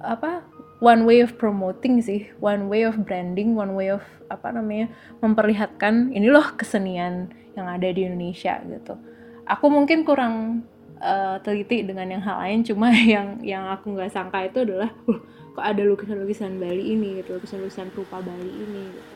apa 0.00 0.40
one 0.80 1.04
way 1.04 1.20
of 1.20 1.36
promoting 1.36 2.00
sih, 2.00 2.32
one 2.40 2.72
way 2.72 2.88
of 2.88 2.96
branding, 3.04 3.52
one 3.52 3.76
way 3.76 3.92
of 3.92 4.00
apa 4.32 4.48
namanya 4.56 4.88
memperlihatkan 5.20 6.16
ini 6.16 6.32
loh 6.32 6.56
kesenian 6.56 7.28
yang 7.52 7.68
ada 7.68 7.92
di 7.92 8.08
Indonesia 8.08 8.56
gitu. 8.64 8.96
Aku 9.44 9.68
mungkin 9.68 10.08
kurang 10.08 10.64
uh, 11.00 11.36
teliti 11.42 11.82
dengan 11.86 12.06
yang 12.10 12.22
hal 12.22 12.36
lain. 12.42 12.60
Cuma 12.66 12.90
yang 13.14 13.40
yang 13.40 13.64
aku 13.70 13.94
nggak 13.94 14.12
sangka 14.12 14.44
itu 14.46 14.62
adalah 14.62 14.90
uh, 15.08 15.20
kok 15.54 15.64
ada 15.64 15.82
lukisan-lukisan 15.86 16.58
Bali 16.58 16.94
ini 16.94 17.22
gitu 17.22 17.38
lukisan-lukisan 17.38 17.94
rupa 17.94 18.18
Bali 18.18 18.50
ini 18.50 18.82
gitu. 18.90 19.12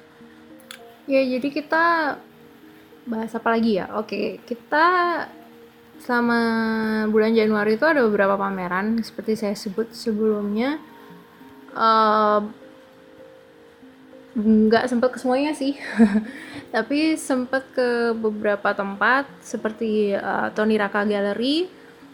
ya 1.09 1.25
jadi 1.25 1.49
kita 1.51 1.85
bahas 3.09 3.33
apa 3.35 3.49
lagi 3.55 3.81
ya? 3.81 3.91
Oke 3.99 4.39
kita 4.47 4.87
selama 5.99 6.41
bulan 7.11 7.35
Januari 7.35 7.75
itu 7.75 7.87
ada 7.87 8.07
beberapa 8.07 8.39
pameran. 8.39 9.03
Seperti 9.03 9.35
saya 9.35 9.55
sebut 9.59 9.91
sebelumnya 9.91 10.79
uh, 11.75 12.47
nggak 14.39 14.87
sempat 14.87 15.11
ke 15.11 15.19
semuanya 15.19 15.51
sih. 15.51 15.75
Tapi 16.75 17.19
sempat 17.19 17.67
ke 17.75 18.15
beberapa 18.15 18.71
tempat 18.71 19.27
seperti 19.43 20.15
uh, 20.15 20.55
Tony 20.55 20.79
Raka 20.79 21.03
Gallery. 21.03 21.67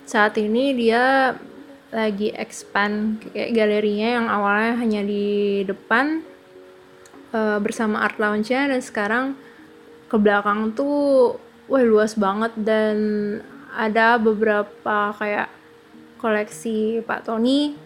Saat 0.09 0.41
ini 0.41 0.73
dia 0.73 1.37
lagi 1.95 2.33
expand 2.33 3.23
kayak 3.31 3.55
galerinya 3.55 4.09
yang 4.19 4.27
awalnya 4.27 4.75
hanya 4.83 5.01
di 5.07 5.63
depan 5.69 6.25
uh, 7.37 7.61
bersama 7.61 8.01
art 8.01 8.17
lounge-nya. 8.17 8.73
Dan 8.73 8.81
sekarang 8.81 9.37
ke 10.09 10.17
belakang 10.17 10.73
tuh 10.73 11.37
wah 11.69 11.85
luas 11.85 12.17
banget. 12.17 12.57
Dan 12.57 12.97
ada 13.77 14.17
beberapa 14.17 15.13
kayak 15.13 15.53
koleksi 16.17 17.05
Pak 17.05 17.29
Tony 17.29 17.77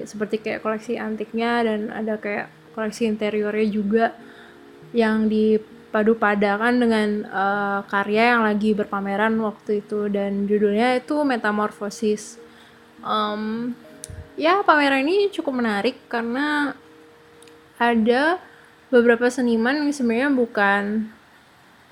kayak 0.00 0.08
seperti 0.08 0.40
kayak 0.40 0.64
koleksi 0.64 0.96
antiknya. 0.96 1.60
Dan 1.60 1.92
ada 1.92 2.16
kayak 2.16 2.63
koleksi 2.74 3.06
interiornya 3.08 3.66
juga 3.70 4.04
yang 4.92 5.30
di 5.30 5.56
padu 5.94 6.18
padakan 6.18 6.82
dengan 6.82 7.08
uh, 7.30 7.80
karya 7.86 8.34
yang 8.34 8.42
lagi 8.42 8.74
berpameran 8.74 9.38
waktu 9.38 9.80
itu. 9.86 10.10
Dan 10.10 10.50
judulnya 10.50 10.98
itu 10.98 11.22
Metamorphosis. 11.22 12.42
Um, 12.98 13.72
ya 14.34 14.66
pameran 14.66 15.06
ini 15.06 15.30
cukup 15.30 15.62
menarik 15.62 15.94
karena 16.10 16.74
ada 17.78 18.42
beberapa 18.90 19.26
seniman 19.30 19.86
yang 19.86 19.90
sebenarnya 19.94 20.30
bukan 20.30 20.82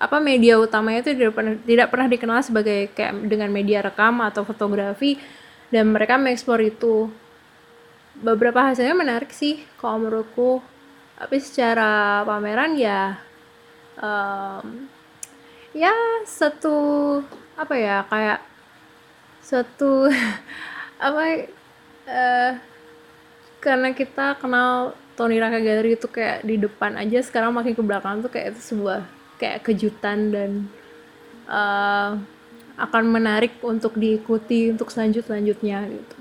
apa 0.03 0.19
media 0.19 0.59
utamanya 0.59 1.07
itu 1.07 1.15
tidak 1.15 1.35
pernah 1.39 1.55
tidak 1.63 1.89
pernah 1.95 2.09
dikenal 2.11 2.39
sebagai 2.43 2.91
kayak 2.91 3.23
dengan 3.31 3.51
media 3.55 3.87
rekam 3.87 4.19
atau 4.19 4.43
fotografi 4.43 5.15
dan 5.71 5.95
mereka 5.95 6.19
mengeksplor 6.19 6.59
itu. 6.63 7.07
Beberapa 8.13 8.61
hasilnya 8.61 8.93
menarik 8.93 9.33
sih 9.33 9.63
kalau 9.81 10.05
menurutku 10.05 10.61
tapi 11.23 11.39
secara 11.39 12.27
pameran 12.27 12.75
ya 12.75 13.15
um, 13.95 14.91
ya 15.71 15.95
satu 16.27 16.75
apa 17.55 17.75
ya 17.79 18.03
kayak 18.11 18.43
satu 19.39 20.11
apa 21.07 21.23
uh, 22.11 22.53
karena 23.63 23.95
kita 23.95 24.35
kenal 24.43 24.99
Tony 25.15 25.39
Raka 25.39 25.63
Gallery 25.63 25.95
itu 25.95 26.11
kayak 26.11 26.43
di 26.43 26.59
depan 26.59 26.99
aja 26.99 27.23
sekarang 27.23 27.55
makin 27.55 27.79
ke 27.79 27.83
belakang 27.87 28.19
tuh 28.19 28.33
kayak 28.35 28.59
itu 28.59 28.75
sebuah 28.75 29.07
kayak 29.39 29.63
kejutan 29.63 30.35
dan 30.35 30.51
uh, 31.47 32.19
akan 32.75 33.05
menarik 33.07 33.55
untuk 33.63 33.95
diikuti 33.95 34.75
untuk 34.75 34.91
selanjut 34.91 35.23
selanjutnya 35.23 35.87
gitu. 35.87 36.17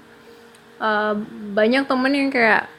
Uh, 0.78 1.18
banyak 1.58 1.90
temen 1.90 2.14
yang 2.14 2.30
kayak 2.30 2.70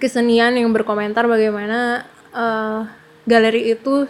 kesenian 0.00 0.56
yang 0.56 0.70
berkomentar 0.74 1.26
bagaimana 1.26 2.08
uh, 2.34 2.88
galeri 3.24 3.74
itu 3.74 4.08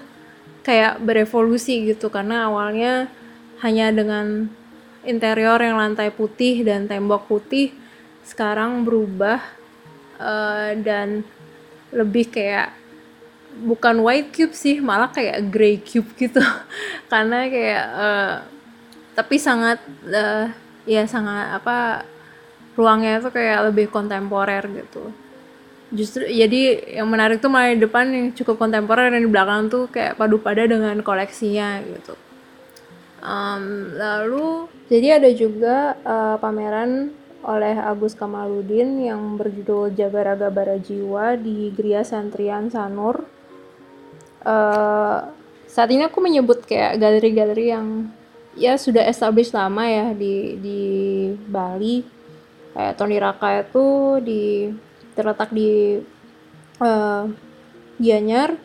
kayak 0.64 1.00
berevolusi 1.02 1.88
gitu. 1.92 2.08
Karena 2.08 2.48
awalnya 2.48 3.08
hanya 3.60 3.92
dengan 3.92 4.48
interior 5.04 5.60
yang 5.60 5.76
lantai 5.76 6.08
putih 6.10 6.64
dan 6.64 6.88
tembok 6.88 7.28
putih 7.28 7.72
sekarang 8.24 8.88
berubah 8.88 9.40
uh, 10.16 10.72
dan 10.80 11.22
lebih 11.92 12.32
kayak 12.32 12.72
bukan 13.54 14.02
white 14.02 14.34
cube 14.34 14.56
sih 14.56 14.82
malah 14.82 15.12
kayak 15.12 15.46
gray 15.52 15.78
cube 15.78 16.08
gitu. 16.16 16.40
Karena 17.12 17.46
kayak 17.46 17.84
uh, 17.94 18.34
tapi 19.14 19.38
sangat 19.38 19.78
uh, 20.10 20.50
ya 20.84 21.06
sangat 21.06 21.62
apa 21.62 22.02
ruangnya 22.74 23.22
itu 23.22 23.30
kayak 23.30 23.70
lebih 23.70 23.86
kontemporer 23.88 24.66
gitu 24.74 25.23
justru 25.94 26.26
jadi 26.26 26.94
yang 27.00 27.08
menarik 27.08 27.38
tuh 27.38 27.48
malah 27.48 27.78
depan 27.78 28.10
yang 28.10 28.26
cukup 28.34 28.58
kontemporer 28.58 29.08
dan 29.08 29.22
di 29.22 29.30
belakang 29.30 29.70
tuh 29.70 29.86
kayak 29.88 30.18
padu 30.18 30.42
pada 30.42 30.66
dengan 30.66 30.98
koleksinya 31.00 31.80
gitu. 31.86 32.14
Um, 33.24 33.96
lalu 33.96 34.68
jadi 34.92 35.16
ada 35.16 35.30
juga 35.32 35.96
uh, 36.04 36.36
pameran 36.36 37.14
oleh 37.44 37.76
Agus 37.76 38.12
Kamaludin 38.12 39.04
yang 39.04 39.40
berjudul 39.40 39.96
Jagaraga 39.96 40.52
Barajiwa 40.52 41.36
di 41.40 41.72
Gria 41.72 42.04
Santrian 42.04 42.68
Sanur. 42.68 43.24
Uh, 44.44 45.24
saat 45.64 45.88
ini 45.88 46.04
aku 46.04 46.20
menyebut 46.20 46.68
kayak 46.68 47.00
galeri-galeri 47.00 47.72
yang 47.72 48.12
ya 48.56 48.76
sudah 48.76 49.04
established 49.08 49.56
lama 49.56 49.84
ya 49.88 50.12
di 50.12 50.56
di 50.60 50.80
Bali. 51.48 52.04
Kayak 52.74 52.94
Tony 52.98 53.16
Raka 53.22 53.62
itu 53.62 53.86
di 54.20 54.42
terletak 55.14 55.50
di 55.54 56.02
uh, 56.82 57.24
Gianyar. 57.98 58.58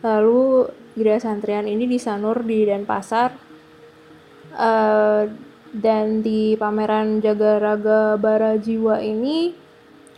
Lalu 0.00 0.70
Gria 0.96 1.18
Santrian 1.18 1.68
ini 1.68 1.84
di 1.84 1.98
Sanur 1.98 2.40
di 2.46 2.64
Denpasar. 2.64 3.30
Uh, 4.56 5.28
dan 5.76 6.24
di 6.24 6.56
pameran 6.56 7.20
Jagaraga 7.20 8.16
Barajiwa 8.16 9.04
ini 9.04 9.52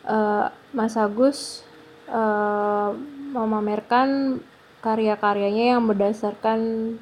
uh, 0.06 0.46
Mas 0.70 0.94
Agus 0.94 1.66
uh, 2.06 2.94
memamerkan 3.34 4.38
karya-karyanya 4.78 5.74
yang 5.74 5.82
berdasarkan 5.90 6.58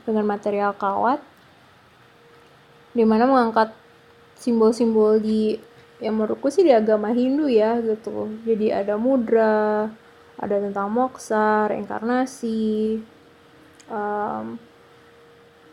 dengan 0.08 0.24
material 0.24 0.72
kawat 0.72 1.20
di 2.96 3.04
mana 3.04 3.28
mengangkat 3.28 3.76
simbol-simbol 4.40 5.20
di 5.20 5.60
yang 6.02 6.14
menurutku 6.20 6.52
sih 6.52 6.64
di 6.64 6.72
agama 6.72 7.12
Hindu 7.12 7.48
ya 7.48 7.80
gitu. 7.80 8.28
Jadi 8.44 8.72
ada 8.72 9.00
mudra 9.00 9.88
ada 10.36 10.56
tentang 10.60 10.92
moksa 10.92 11.72
reinkarnasi 11.72 13.00
um, 13.88 14.60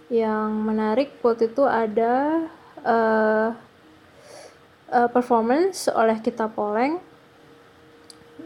yang 0.08 0.50
menarik 0.64 1.20
waktu 1.20 1.52
itu 1.52 1.68
ada 1.68 2.48
uh, 2.86 3.50
uh, 4.88 5.10
performance 5.12 5.92
oleh 5.92 6.16
kita 6.24 6.48
Poleng 6.48 7.04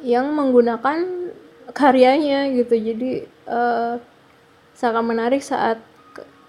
yang 0.01 0.33
menggunakan 0.33 1.29
karyanya 1.75 2.49
gitu. 2.57 2.73
Jadi 2.73 3.29
uh, 3.45 4.01
sangat 4.73 5.03
menarik 5.05 5.45
saat 5.45 5.77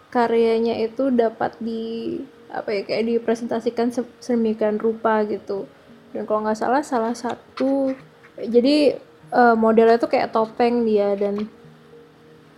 karyanya 0.08 0.80
itu 0.80 1.12
dapat 1.12 1.52
di 1.60 2.16
apa 2.48 2.68
ya 2.72 2.82
kayak 2.84 3.04
dipresentasikan 3.06 3.92
sedemikian 4.20 4.80
rupa 4.80 5.24
gitu. 5.28 5.68
Dan 6.12 6.24
kalau 6.24 6.48
nggak 6.48 6.58
salah 6.58 6.80
salah 6.80 7.12
satu 7.12 7.92
jadi 8.38 8.96
uh, 9.34 9.54
modelnya 9.58 10.00
tuh 10.00 10.10
kayak 10.10 10.32
topeng 10.32 10.88
dia 10.88 11.12
dan 11.18 11.48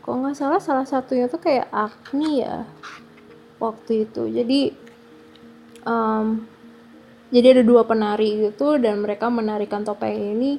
kalau 0.00 0.26
nggak 0.26 0.38
salah 0.38 0.60
salah 0.62 0.86
satunya 0.86 1.26
tuh 1.26 1.42
kayak 1.42 1.68
Agni 1.70 2.42
ya 2.42 2.64
waktu 3.58 4.08
itu. 4.08 4.26
Jadi 4.30 4.60
um, 5.84 6.46
jadi 7.30 7.58
ada 7.58 7.62
dua 7.62 7.86
penari 7.86 8.50
gitu 8.50 8.78
dan 8.78 9.02
mereka 9.02 9.30
menarikan 9.30 9.86
topeng 9.86 10.14
ini. 10.14 10.58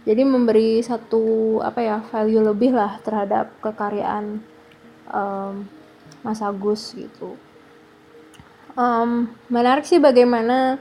Jadi 0.00 0.24
memberi 0.24 0.80
satu 0.80 1.60
apa 1.60 1.80
ya 1.84 1.98
value 2.08 2.40
lebih 2.40 2.72
lah 2.72 2.96
terhadap 3.04 3.52
kekaryaan 3.60 4.40
um, 5.12 5.68
Mas 6.24 6.40
Agus 6.40 6.96
gitu. 6.96 7.36
Um, 8.78 9.30
menarik 9.50 9.82
sih 9.82 9.98
bagaimana 9.98 10.78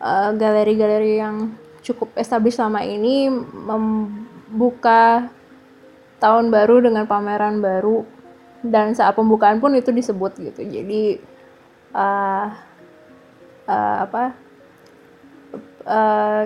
uh, 0.00 0.30
galeri-galeri 0.32 1.20
yang 1.20 1.52
cukup 1.84 2.12
established 2.16 2.56
selama 2.56 2.84
ini 2.84 3.28
membuka 3.52 5.28
tahun 6.18 6.50
baru 6.50 6.82
dengan 6.82 7.06
pameran 7.06 7.62
baru 7.62 8.02
dan 8.64 8.90
saat 8.96 9.14
pembukaan 9.14 9.62
pun 9.62 9.76
itu 9.76 9.94
disebut 9.94 10.34
gitu. 10.40 10.60
Jadi 10.66 11.20
uh, 11.94 12.48
uh, 13.68 13.96
apa? 14.02 14.24
Uh, 15.88 16.42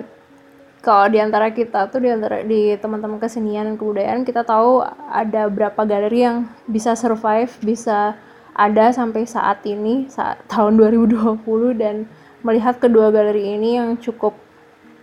kalau 0.83 1.07
di 1.07 1.15
antara 1.15 1.47
kita 1.55 1.87
tuh 1.87 2.03
di 2.03 2.11
antara 2.11 2.43
di 2.43 2.75
teman-teman 2.75 3.15
kesenian 3.15 3.71
dan 3.71 3.75
kebudayaan 3.79 4.27
kita 4.27 4.43
tahu 4.43 4.83
ada 5.07 5.47
berapa 5.47 5.79
galeri 5.87 6.27
yang 6.27 6.37
bisa 6.67 6.91
survive, 6.99 7.55
bisa 7.63 8.19
ada 8.53 8.93
sampai 8.93 9.25
saat 9.25 9.65
ini 9.65 10.07
saat 10.09 10.41
tahun 10.51 10.77
2020 10.77 11.41
dan 11.77 12.05
melihat 12.45 12.77
kedua 12.77 13.09
galeri 13.09 13.57
ini 13.57 13.79
yang 13.79 13.97
cukup 13.97 14.35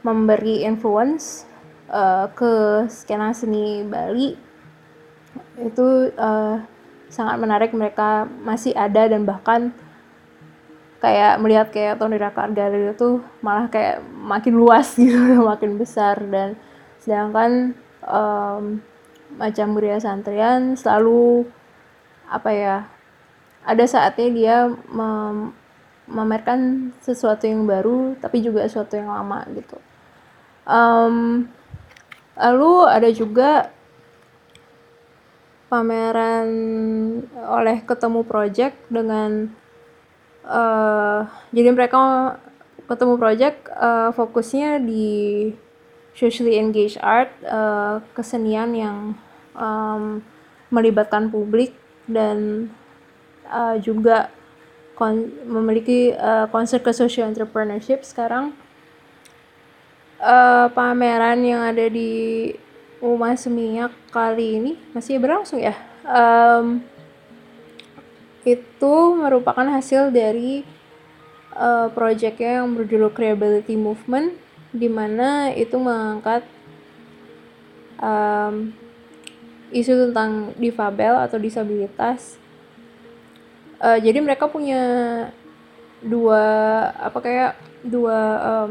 memberi 0.01 0.65
influence 0.65 1.45
uh, 1.93 2.31
ke 2.33 2.85
skena 2.89 3.35
seni 3.37 3.85
Bali 3.85 4.37
itu 5.61 5.89
uh, 6.17 6.61
sangat 7.13 7.37
menarik. 7.37 7.71
Mereka 7.77 8.29
masih 8.45 8.73
ada 8.73 9.09
dan 9.09 9.29
bahkan 9.29 9.75
kayak 11.01 11.41
melihat 11.41 11.69
kayak 11.73 11.97
Tony 11.97 12.17
Raka 12.21 12.49
Gallery 12.53 12.93
itu 12.93 13.25
malah 13.41 13.69
kayak 13.73 14.05
makin 14.05 14.55
luas 14.57 14.97
gitu 15.01 15.41
makin 15.41 15.77
besar. 15.77 16.21
Dan 16.21 16.57
sedangkan 17.01 17.77
um, 18.05 18.81
macam 19.37 19.77
Gria 19.77 20.01
Santrian 20.01 20.75
selalu 20.77 21.47
apa 22.31 22.51
ya 22.53 22.77
ada 23.65 23.85
saatnya 23.85 24.29
dia 24.33 24.57
mem 24.89 25.53
memamerkan 26.11 26.91
sesuatu 26.99 27.47
yang 27.47 27.71
baru 27.71 28.19
tapi 28.19 28.43
juga 28.43 28.67
sesuatu 28.67 28.99
yang 28.99 29.15
lama 29.15 29.47
gitu. 29.55 29.79
Um, 30.67 31.47
lalu 32.35 32.73
ada 32.91 33.09
juga 33.15 33.71
pameran 35.71 36.51
oleh 37.47 37.79
ketemu 37.87 38.27
project 38.27 38.75
dengan 38.91 39.55
uh, 40.43 41.31
jadi 41.55 41.71
mereka 41.71 42.35
ketemu 42.91 43.15
project 43.15 43.71
uh, 43.71 44.11
fokusnya 44.11 44.83
di 44.83 45.07
socially 46.11 46.59
engaged 46.59 46.99
art 46.99 47.31
uh, 47.47 48.03
kesenian 48.19 48.75
yang 48.75 49.15
um, 49.55 50.19
melibatkan 50.75 51.31
publik 51.31 51.71
dan 52.11 52.67
uh, 53.51 53.77
juga 53.83 54.31
kon 54.95 55.29
memiliki 55.45 56.15
uh, 56.15 56.47
konsep 56.49 56.81
ke 56.81 56.93
social 56.95 57.29
entrepreneurship 57.29 58.07
sekarang 58.07 58.55
uh, 60.23 60.71
pameran 60.73 61.43
yang 61.43 61.61
ada 61.61 61.91
di 61.91 62.53
Rumah 63.01 63.33
Seminyak 63.35 63.93
kali 64.13 64.61
ini 64.61 64.73
masih 64.93 65.21
berlangsung 65.21 65.59
ya 65.61 65.73
um, 66.05 66.85
itu 68.45 68.95
merupakan 69.17 69.69
hasil 69.69 70.09
dari 70.13 70.65
uh, 71.57 71.93
proyeknya 71.93 72.65
yang 72.65 72.73
berjudul 72.73 73.13
Creability 73.13 73.77
Movement 73.77 74.33
di 74.73 74.89
mana 74.89 75.53
itu 75.53 75.77
mengangkat 75.77 76.47
um, 78.01 78.73
isu 79.71 80.11
tentang 80.11 80.57
difabel 80.57 81.15
atau 81.21 81.39
disabilitas. 81.39 82.40
Uh, 83.81 83.99
jadi 83.99 84.21
mereka 84.21 84.47
punya 84.47 84.83
dua 86.05 86.43
apa 87.01 87.19
kayak 87.19 87.53
dua 87.81 88.19
um, 88.41 88.71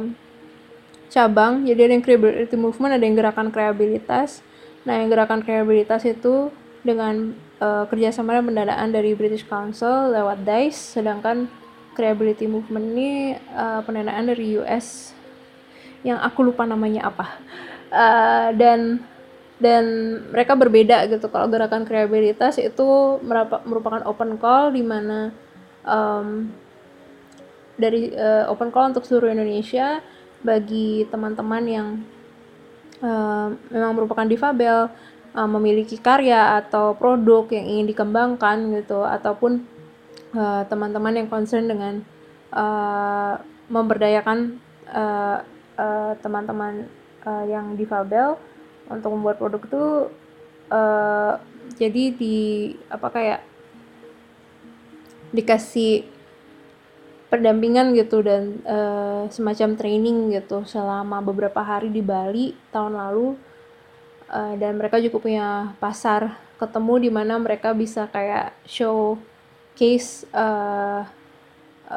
cabang. 1.09 1.65
Jadi 1.65 1.81
ada 1.89 1.93
yang 1.97 2.05
creability 2.05 2.55
movement, 2.55 2.93
ada 2.93 3.03
yang 3.03 3.17
gerakan 3.17 3.49
kreabilitas. 3.49 4.45
Nah, 4.85 5.01
yang 5.01 5.09
gerakan 5.09 5.41
kreabilitas 5.41 6.05
itu 6.05 6.53
dengan 6.85 7.35
uh, 7.59 7.83
kerjasama 7.91 8.39
dan 8.39 8.47
pendanaan 8.47 8.89
dari 8.89 9.11
British 9.17 9.43
Council 9.43 10.15
lewat 10.15 10.47
DICE 10.47 10.99
sedangkan 10.99 11.51
Creability 11.93 12.47
Movement 12.47 12.95
ini 12.95 13.35
uh, 13.51 13.83
pendanaan 13.83 14.31
dari 14.31 14.55
US 14.63 15.11
yang 15.99 16.15
aku 16.23 16.47
lupa 16.47 16.63
namanya 16.63 17.11
apa 17.11 17.27
uh, 17.91 18.49
dan 18.55 19.03
dan 19.59 19.83
mereka 20.31 20.55
berbeda 20.55 21.05
gitu. 21.11 21.27
Kalau 21.27 21.51
gerakan 21.51 21.83
kreabilitas 21.83 22.55
itu 22.57 23.19
merupakan 23.67 24.01
open 24.07 24.39
call 24.39 24.71
di 24.71 24.83
mana 24.83 25.35
um, 25.83 26.47
dari 27.75 28.11
uh, 28.15 28.47
open 28.51 28.71
call 28.71 28.95
untuk 28.95 29.03
seluruh 29.03 29.31
Indonesia 29.31 29.99
bagi 30.39 31.03
teman-teman 31.11 31.63
yang 31.67 31.87
uh, 33.03 33.51
memang 33.67 33.91
merupakan 33.95 34.23
difabel 34.23 34.87
uh, 35.35 35.49
memiliki 35.51 35.99
karya 35.99 36.63
atau 36.63 36.95
produk 36.95 37.43
yang 37.51 37.67
ingin 37.67 37.85
dikembangkan 37.91 38.79
gitu 38.79 39.03
ataupun 39.03 39.67
uh, 40.35 40.63
teman-teman 40.71 41.13
uh, 41.15 41.17
yang 41.19 41.27
concern 41.27 41.67
dengan 41.67 41.93
uh, 42.55 43.39
memberdayakan 43.67 44.59
teman-teman 46.19 46.89
uh, 47.21 47.29
uh, 47.29 47.43
yang 47.45 47.77
difabel 47.77 48.39
untuk 48.89 49.13
membuat 49.13 49.37
produk 49.37 49.61
itu 49.61 49.85
uh, 50.73 51.33
jadi 51.77 52.03
di 52.17 52.37
apa 52.89 53.07
kayak 53.13 53.41
dikasih 55.29 56.09
pendampingan 57.29 57.93
gitu 57.93 58.25
dan 58.25 58.57
uh, 58.65 59.29
semacam 59.29 59.77
training 59.77 60.33
gitu 60.33 60.65
selama 60.65 61.21
beberapa 61.21 61.61
hari 61.61 61.93
di 61.93 62.01
Bali 62.01 62.57
tahun 62.73 62.97
lalu. 62.97 63.37
Uh, 64.29 64.53
dan 64.61 64.77
mereka 64.77 65.01
juga 65.01 65.17
punya 65.17 65.73
pasar 65.81 66.37
ketemu 66.61 66.93
di 67.01 67.09
mana 67.09 67.41
mereka 67.41 67.73
bisa 67.73 68.05
kayak 68.09 68.53
show 68.61 69.17
case 69.73 70.25
uh, 70.33 71.01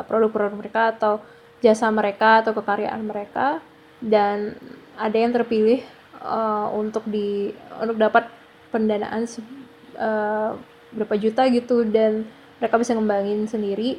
produk-produk 0.08 0.56
mereka 0.56 0.82
atau 0.96 1.20
jasa 1.60 1.88
mereka 1.92 2.44
atau 2.44 2.52
kekaryaan 2.56 3.04
mereka. 3.04 3.60
Dan 4.00 4.56
ada 4.96 5.16
yang 5.16 5.32
terpilih 5.32 5.84
uh, 6.22 6.70
untuk 6.72 7.04
di 7.10 7.50
untuk 7.82 7.98
dapat 7.98 8.30
pendanaan 8.70 9.26
uh, 9.98 10.56
berapa 10.94 11.14
juta 11.18 11.48
gitu 11.50 11.84
dan 11.84 12.24
mereka 12.62 12.78
bisa 12.78 12.94
ngembangin 12.94 13.44
sendiri. 13.50 13.98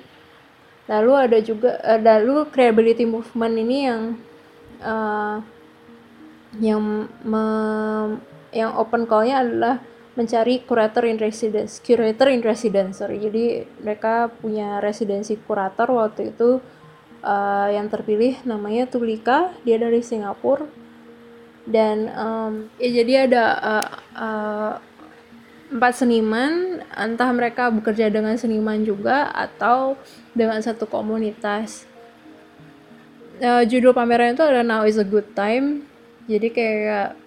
Lalu 0.87 1.11
ada 1.15 1.37
juga 1.43 1.79
uh, 1.83 1.99
lalu 1.99 2.47
creativity 2.49 3.05
movement 3.07 3.55
ini 3.59 3.77
yang 3.87 4.01
uh, 4.83 5.37
yang 6.59 7.09
me, 7.25 7.45
yang 8.53 8.71
open 8.77 9.09
callnya 9.09 9.41
adalah 9.41 9.75
mencari 10.13 10.61
curator 10.61 11.09
in 11.09 11.17
residence 11.17 11.81
curator 11.81 12.29
in 12.29 12.45
residence 12.45 13.01
sorry. 13.01 13.17
Jadi 13.17 13.65
mereka 13.81 14.29
punya 14.29 14.77
residensi 14.77 15.39
kurator 15.41 15.89
waktu 15.89 16.35
itu 16.35 16.61
uh, 17.25 17.67
yang 17.73 17.89
terpilih 17.89 18.37
namanya 18.45 18.85
Tulika. 18.85 19.55
Dia 19.65 19.81
dari 19.81 20.05
Singapura 20.05 20.82
dan 21.63 22.11
um, 22.19 22.53
ya 22.75 23.03
jadi 23.03 23.13
ada 23.27 23.43
uh, 23.63 23.87
uh, 24.19 24.73
empat 25.71 25.93
seniman. 26.03 26.83
Entah 26.93 27.29
mereka 27.31 27.71
bekerja 27.73 28.11
dengan 28.11 28.35
seniman 28.35 28.83
juga 28.83 29.31
atau 29.31 29.95
dengan 30.35 30.59
satu 30.59 30.85
komunitas. 30.85 31.87
Uh, 33.41 33.65
judul 33.65 33.91
pameran 33.95 34.37
itu 34.37 34.43
adalah 34.45 34.63
now 34.63 34.83
is 34.85 34.99
a 34.99 35.07
good 35.07 35.25
time. 35.33 35.87
Jadi 36.29 36.53
kayak 36.53 37.17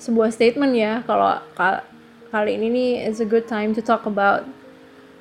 sebuah 0.00 0.32
statement 0.32 0.72
ya 0.72 1.04
kalau 1.04 1.36
kal 1.52 1.84
kali 2.32 2.56
ini 2.56 2.68
nih 2.72 2.90
is 3.10 3.20
a 3.20 3.28
good 3.28 3.44
time 3.44 3.76
to 3.76 3.84
talk 3.84 4.08
about 4.08 4.46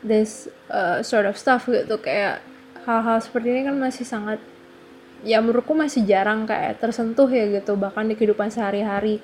this 0.06 0.48
uh, 0.72 1.04
sort 1.04 1.26
of 1.26 1.36
stuff 1.36 1.68
gitu. 1.68 1.98
Kayak 2.00 2.46
hal-hal 2.86 3.20
seperti 3.20 3.48
ini 3.52 3.62
kan 3.68 3.76
masih 3.76 4.06
sangat 4.06 4.40
ya 5.24 5.44
menurutku 5.44 5.76
masih 5.76 6.08
jarang 6.08 6.48
kayak 6.48 6.80
tersentuh 6.80 7.28
ya 7.28 7.48
gitu 7.60 7.76
bahkan 7.76 8.08
di 8.08 8.16
kehidupan 8.16 8.52
sehari-hari. 8.52 9.20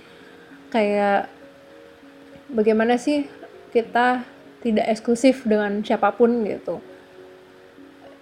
Kayak 0.69 1.31
bagaimana 2.51 2.99
sih 2.99 3.29
kita 3.71 4.23
tidak 4.65 4.85
eksklusif 4.89 5.45
dengan 5.45 5.83
siapa 5.85 6.11
pun 6.15 6.43
gitu. 6.43 6.81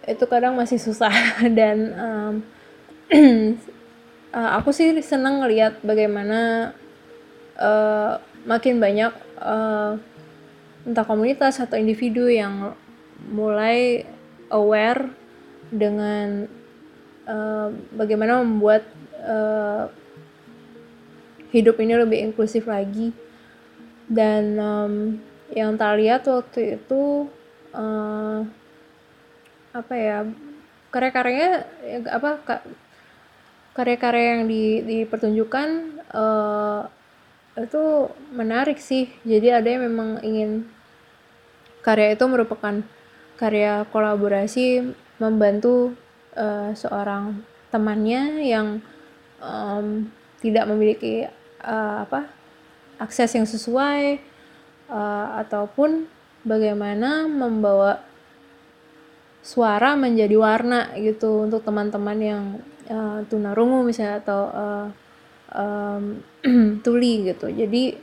Itu 0.03 0.27
kadang 0.27 0.59
masih 0.59 0.77
susah 0.77 1.13
dan 1.59 1.77
um, 1.95 2.33
aku 4.57 4.73
sih 4.73 4.91
senang 5.05 5.39
ngelihat 5.45 5.79
bagaimana 5.85 6.73
uh, 7.57 8.19
makin 8.43 8.81
banyak 8.81 9.13
uh, 9.39 9.95
entah 10.83 11.05
komunitas 11.07 11.63
atau 11.63 11.79
individu 11.79 12.27
yang 12.27 12.75
mulai 13.31 14.03
aware 14.51 15.07
dengan 15.71 16.51
uh, 17.27 17.69
bagaimana 17.95 18.43
membuat 18.43 18.83
uh, 19.23 19.87
hidup 21.53 21.77
ini 21.79 21.93
lebih 21.95 22.19
inklusif 22.31 22.65
lagi. 22.65 23.13
Dan 24.09 24.59
um, 24.59 24.95
yang 25.53 25.77
tak 25.79 26.01
lihat 26.01 26.27
waktu 26.27 26.81
itu 26.81 27.29
uh, 27.71 28.43
apa 29.73 29.93
ya 29.97 30.27
karya-karyanya 30.93 31.51
ya, 31.81 31.97
apa 32.13 32.41
karya-karya 33.73 34.25
yang 34.37 34.43
di, 34.45 34.63
dipertunjukkan 34.85 35.67
uh, 36.13 36.85
itu 37.57 38.09
menarik 38.33 38.77
sih. 38.77 39.09
Jadi 39.25 39.47
ada 39.49 39.65
yang 39.65 39.89
memang 39.89 40.21
ingin 40.21 40.65
karya 41.81 42.13
itu 42.13 42.25
merupakan 42.29 42.85
karya 43.37 43.85
kolaborasi 43.89 44.93
membantu 45.17 45.97
uh, 46.37 46.71
seorang 46.73 47.41
temannya 47.73 48.45
yang 48.45 48.67
um, 49.41 50.07
tidak 50.43 50.69
memiliki 50.69 51.25
uh, 51.63 52.05
apa 52.05 52.29
akses 53.01 53.33
yang 53.33 53.47
sesuai 53.47 54.21
uh, 54.91 55.27
ataupun 55.41 56.05
bagaimana 56.45 57.25
membawa 57.25 58.03
suara 59.43 59.99
menjadi 59.99 60.35
warna 60.39 60.95
gitu 60.95 61.47
untuk 61.47 61.67
teman-teman 61.67 62.19
yang 62.19 62.43
uh, 62.87 63.19
tunarungu 63.27 63.83
misalnya 63.83 64.23
atau 64.23 64.41
uh, 64.51 64.87
um, 65.51 66.03
tuli 66.85 67.27
gitu. 67.27 67.51
Jadi 67.51 67.95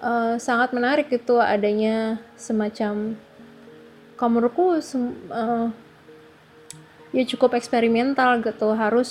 uh, 0.00 0.36
sangat 0.36 0.76
menarik 0.76 1.08
itu 1.08 1.40
adanya 1.40 2.20
semacam 2.36 3.16
kamu 4.16 4.48
uh, 4.48 5.68
ya 7.16 7.24
cukup 7.24 7.56
eksperimental 7.56 8.44
gitu. 8.44 8.76
Harus 8.76 9.10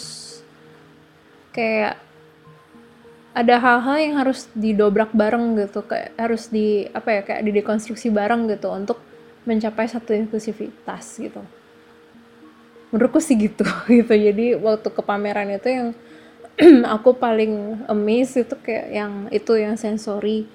kayak 1.49 1.97
ada 3.35 3.55
hal-hal 3.59 3.97
yang 3.99 4.15
harus 4.21 4.47
didobrak 4.55 5.11
bareng 5.11 5.59
gitu 5.59 5.83
kayak 5.83 6.15
harus 6.15 6.47
di 6.47 6.87
apa 6.93 7.19
ya 7.19 7.21
kayak 7.25 7.43
didekonstruksi 7.43 8.07
bareng 8.13 8.47
gitu 8.47 8.71
untuk 8.71 9.01
mencapai 9.43 9.89
satu 9.89 10.13
inklusivitas 10.13 11.17
gitu. 11.17 11.41
Menurutku 12.93 13.17
sih 13.17 13.35
gitu 13.35 13.65
gitu. 13.89 14.13
Jadi 14.13 14.53
waktu 14.55 14.87
ke 14.93 15.01
pameran 15.01 15.49
itu 15.49 15.67
yang 15.67 15.87
aku 16.95 17.17
paling 17.17 17.83
amazed 17.89 18.45
itu 18.47 18.55
kayak 18.61 18.87
yang 18.93 19.13
itu 19.33 19.51
yang 19.59 19.75
sensori 19.75 20.47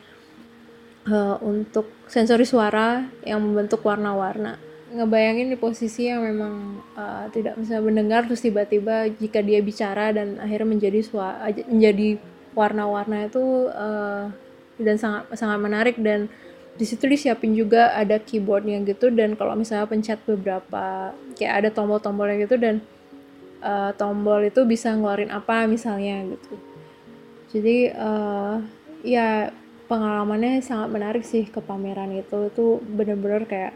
uh, 1.04 1.36
untuk 1.44 1.92
sensori 2.08 2.48
suara 2.48 3.04
yang 3.28 3.44
membentuk 3.44 3.84
warna-warna 3.84 4.69
ngebayangin 4.90 5.54
di 5.54 5.56
posisi 5.58 6.10
yang 6.10 6.26
memang 6.26 6.82
uh, 6.98 7.30
tidak 7.30 7.54
bisa 7.62 7.78
mendengar 7.78 8.26
terus 8.26 8.42
tiba-tiba 8.42 9.06
jika 9.14 9.38
dia 9.38 9.62
bicara 9.62 10.10
dan 10.10 10.42
akhirnya 10.42 10.68
menjadi 10.76 11.00
suara 11.06 11.46
menjadi 11.70 12.18
warna-warna 12.58 13.30
itu 13.30 13.70
uh, 13.70 14.26
dan 14.82 14.96
sangat 14.98 15.30
sangat 15.38 15.58
menarik 15.62 15.96
dan 16.02 16.26
di 16.74 16.84
situ 16.88 17.06
disiapin 17.06 17.52
juga 17.54 17.92
ada 17.94 18.18
keyboardnya 18.18 18.82
gitu 18.88 19.12
dan 19.12 19.36
kalau 19.36 19.54
misalnya 19.54 19.86
pencet 19.86 20.18
beberapa 20.24 21.14
kayak 21.36 21.54
ada 21.62 21.68
tombol-tombolnya 21.70 22.36
gitu 22.48 22.56
dan 22.56 22.80
uh, 23.60 23.92
tombol 23.94 24.42
itu 24.42 24.64
bisa 24.64 24.90
ngeluarin 24.96 25.30
apa 25.30 25.68
misalnya 25.68 26.24
gitu. 26.34 26.54
Jadi 27.50 27.92
uh, 27.92 28.62
ya 29.04 29.52
pengalamannya 29.90 30.62
sangat 30.62 30.88
menarik 30.88 31.24
sih 31.26 31.44
ke 31.50 31.58
pameran 31.60 32.14
itu 32.14 32.48
itu 32.48 32.78
bener-bener 32.80 33.44
kayak 33.44 33.74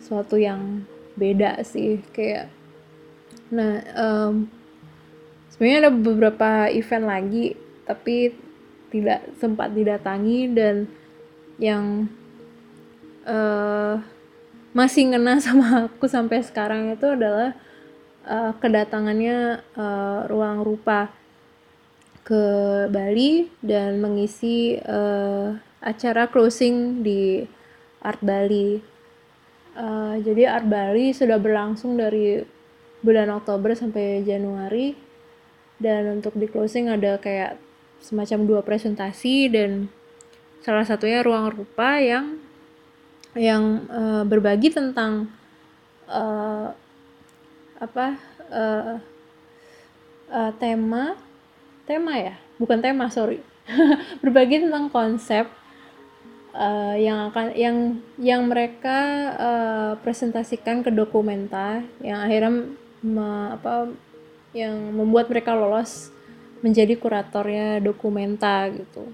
suatu 0.00 0.36
yang 0.36 0.84
beda 1.16 1.64
sih 1.64 2.04
kayak 2.12 2.52
nah 3.48 3.80
um, 3.96 4.50
sebenarnya 5.54 5.88
ada 5.88 5.92
beberapa 5.94 6.50
event 6.68 7.06
lagi 7.08 7.56
tapi 7.86 8.34
tidak 8.90 9.24
sempat 9.38 9.72
didatangi 9.72 10.50
dan 10.52 10.90
yang 11.56 12.10
uh, 13.24 13.98
masih 14.76 15.14
ngena 15.14 15.40
sama 15.44 15.88
aku 15.88 16.04
sampai 16.04 16.44
sekarang 16.44 16.92
itu 16.92 17.06
adalah 17.08 17.56
uh, 18.28 18.52
kedatangannya 18.60 19.64
uh, 19.78 20.28
ruang 20.28 20.60
rupa 20.60 21.08
ke 22.26 22.42
Bali 22.90 23.46
dan 23.62 24.02
mengisi 24.02 24.76
uh, 24.82 25.54
acara 25.78 26.26
closing 26.26 27.06
di 27.06 27.46
Art 28.02 28.18
Bali 28.18 28.95
Uh, 29.76 30.16
jadi 30.24 30.56
Art 30.56 30.64
Bali 30.64 31.12
sudah 31.12 31.36
berlangsung 31.36 32.00
dari 32.00 32.40
bulan 33.04 33.28
Oktober 33.28 33.76
sampai 33.76 34.24
Januari. 34.24 34.96
Dan 35.76 36.20
untuk 36.20 36.32
di 36.40 36.48
closing 36.48 36.88
ada 36.88 37.20
kayak 37.20 37.60
semacam 38.00 38.48
dua 38.48 38.60
presentasi 38.64 39.52
dan 39.52 39.92
salah 40.64 40.88
satunya 40.88 41.20
ruang 41.20 41.52
rupa 41.52 42.00
yang 42.00 42.40
yang 43.36 43.84
uh, 43.92 44.24
berbagi 44.24 44.72
tentang 44.72 45.28
uh, 46.08 46.72
apa 47.76 48.16
uh, 48.48 48.96
uh, 50.32 50.52
tema 50.56 51.20
tema 51.84 52.16
ya? 52.16 52.34
Bukan 52.56 52.80
tema 52.80 53.12
sorry. 53.12 53.44
Berbagi 54.24 54.64
tentang 54.64 54.88
konsep 54.88 55.44
uh, 56.56 56.96
yang 56.96 57.30
akan 57.30 57.46
yang 57.52 57.76
yang 58.16 58.42
mereka 58.48 58.98
uh, 59.36 59.92
presentasikan 60.00 60.80
ke 60.80 60.88
dokumenta 60.88 61.84
yang 62.00 62.24
akhirnya 62.24 62.72
me, 63.04 63.28
apa 63.52 63.92
yang 64.56 64.72
membuat 64.96 65.28
mereka 65.28 65.52
lolos 65.52 66.08
menjadi 66.64 66.96
kuratornya 66.96 67.84
dokumenta 67.84 68.66
gitu. 68.72 69.12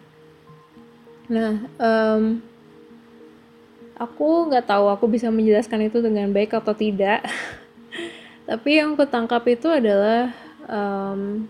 Nah, 1.26 1.66
um, 1.83 2.38
aku 3.98 4.50
nggak 4.50 4.70
tahu 4.70 4.87
aku 4.88 5.11
bisa 5.11 5.28
menjelaskan 5.28 5.90
itu 5.90 5.98
dengan 5.98 6.31
baik 6.31 6.55
atau 6.55 6.72
tidak. 6.72 7.26
Tapi 8.48 8.70
yang 8.78 8.94
aku 8.94 9.07
tangkap 9.07 9.42
itu 9.50 9.66
adalah 9.66 10.31
um, 10.66 11.46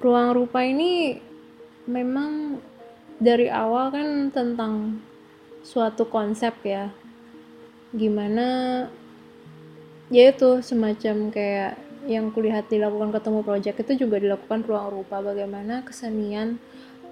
ruang 0.00 0.32
rupa 0.32 0.64
ini 0.64 1.20
memang 1.84 2.60
dari 3.20 3.52
awal 3.52 3.92
kan 3.92 4.32
tentang 4.32 4.98
suatu 5.60 6.08
konsep 6.08 6.56
ya. 6.64 6.88
Gimana 7.92 8.88
ya 10.08 10.32
itu 10.32 10.64
semacam 10.64 11.28
kayak 11.28 11.76
yang 12.08 12.32
kulihat 12.32 12.72
dilakukan 12.72 13.12
ketemu 13.12 13.44
project 13.44 13.76
itu 13.84 14.08
juga 14.08 14.16
dilakukan 14.16 14.64
ruang 14.64 14.88
rupa. 14.88 15.20
Bagaimana 15.20 15.84
kesenian 15.84 16.56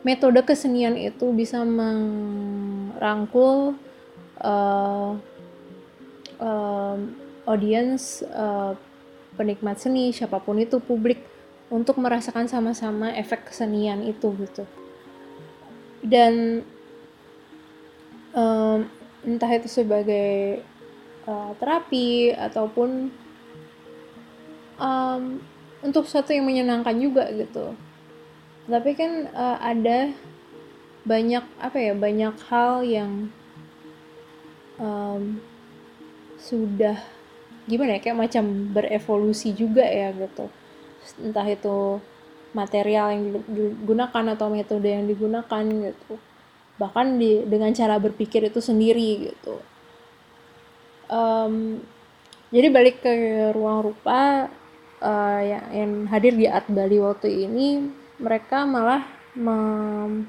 metode 0.01 0.41
kesenian 0.43 0.97
itu 0.97 1.29
bisa 1.37 1.61
merangkul 1.69 2.97
uh, 4.41 5.13
uh, 6.41 6.97
audience 7.45 8.25
uh, 8.33 8.73
penikmat 9.35 9.79
seni 9.79 10.11
siapa 10.11 10.41
pun 10.43 10.59
itu 10.59 10.81
publik 10.83 11.23
untuk 11.69 12.01
merasakan 12.01 12.49
sama-sama 12.49 13.13
efek 13.15 13.53
kesenian 13.53 14.01
itu 14.07 14.33
gitu 14.41 14.65
dan 16.05 16.63
um, 18.35 18.87
entah 19.27 19.51
itu 19.51 19.69
sebagai 19.69 20.63
uh, 21.27 21.53
terapi 21.59 22.33
ataupun 22.35 23.11
um, 24.79 25.23
untuk 25.83 26.07
sesuatu 26.07 26.35
yang 26.35 26.47
menyenangkan 26.47 26.97
juga 26.99 27.31
gitu. 27.35 27.75
Tapi 28.69 28.91
kan 28.95 29.33
uh, 29.33 29.59
ada 29.59 30.13
banyak 31.09 31.45
apa 31.57 31.79
ya 31.81 31.93
banyak 31.97 32.35
hal 32.53 32.85
yang 32.85 33.33
um, 34.77 35.41
sudah 36.37 37.01
gimana 37.69 37.97
ya 37.97 38.01
kayak 38.01 38.19
macam 38.29 38.45
berevolusi 38.73 39.53
juga 39.57 39.85
ya 39.85 40.13
gitu. 40.13 40.53
Entah 41.21 41.49
itu 41.49 42.01
material 42.57 43.13
yang 43.13 43.23
digunakan 43.49 44.25
atau 44.33 44.47
metode 44.49 44.89
yang 44.89 45.05
digunakan 45.05 45.65
gitu. 45.65 46.15
Bahkan 46.79 47.07
di 47.19 47.45
dengan 47.45 47.75
cara 47.75 47.99
berpikir 47.99 48.49
itu 48.49 48.61
sendiri 48.63 49.33
gitu. 49.33 49.55
Um, 51.09 51.81
jadi 52.49 52.69
balik 52.73 53.05
ke 53.05 53.13
ruang 53.53 53.85
rupa 53.93 54.49
uh, 55.01 55.41
yang, 55.41 55.65
yang 55.73 55.93
hadir 56.09 56.33
di 56.37 56.49
Art 56.49 56.69
Bali 56.69 56.97
waktu 57.01 57.49
ini 57.49 57.89
mereka 58.19 58.65
malah 58.65 59.05
mem, 59.37 60.27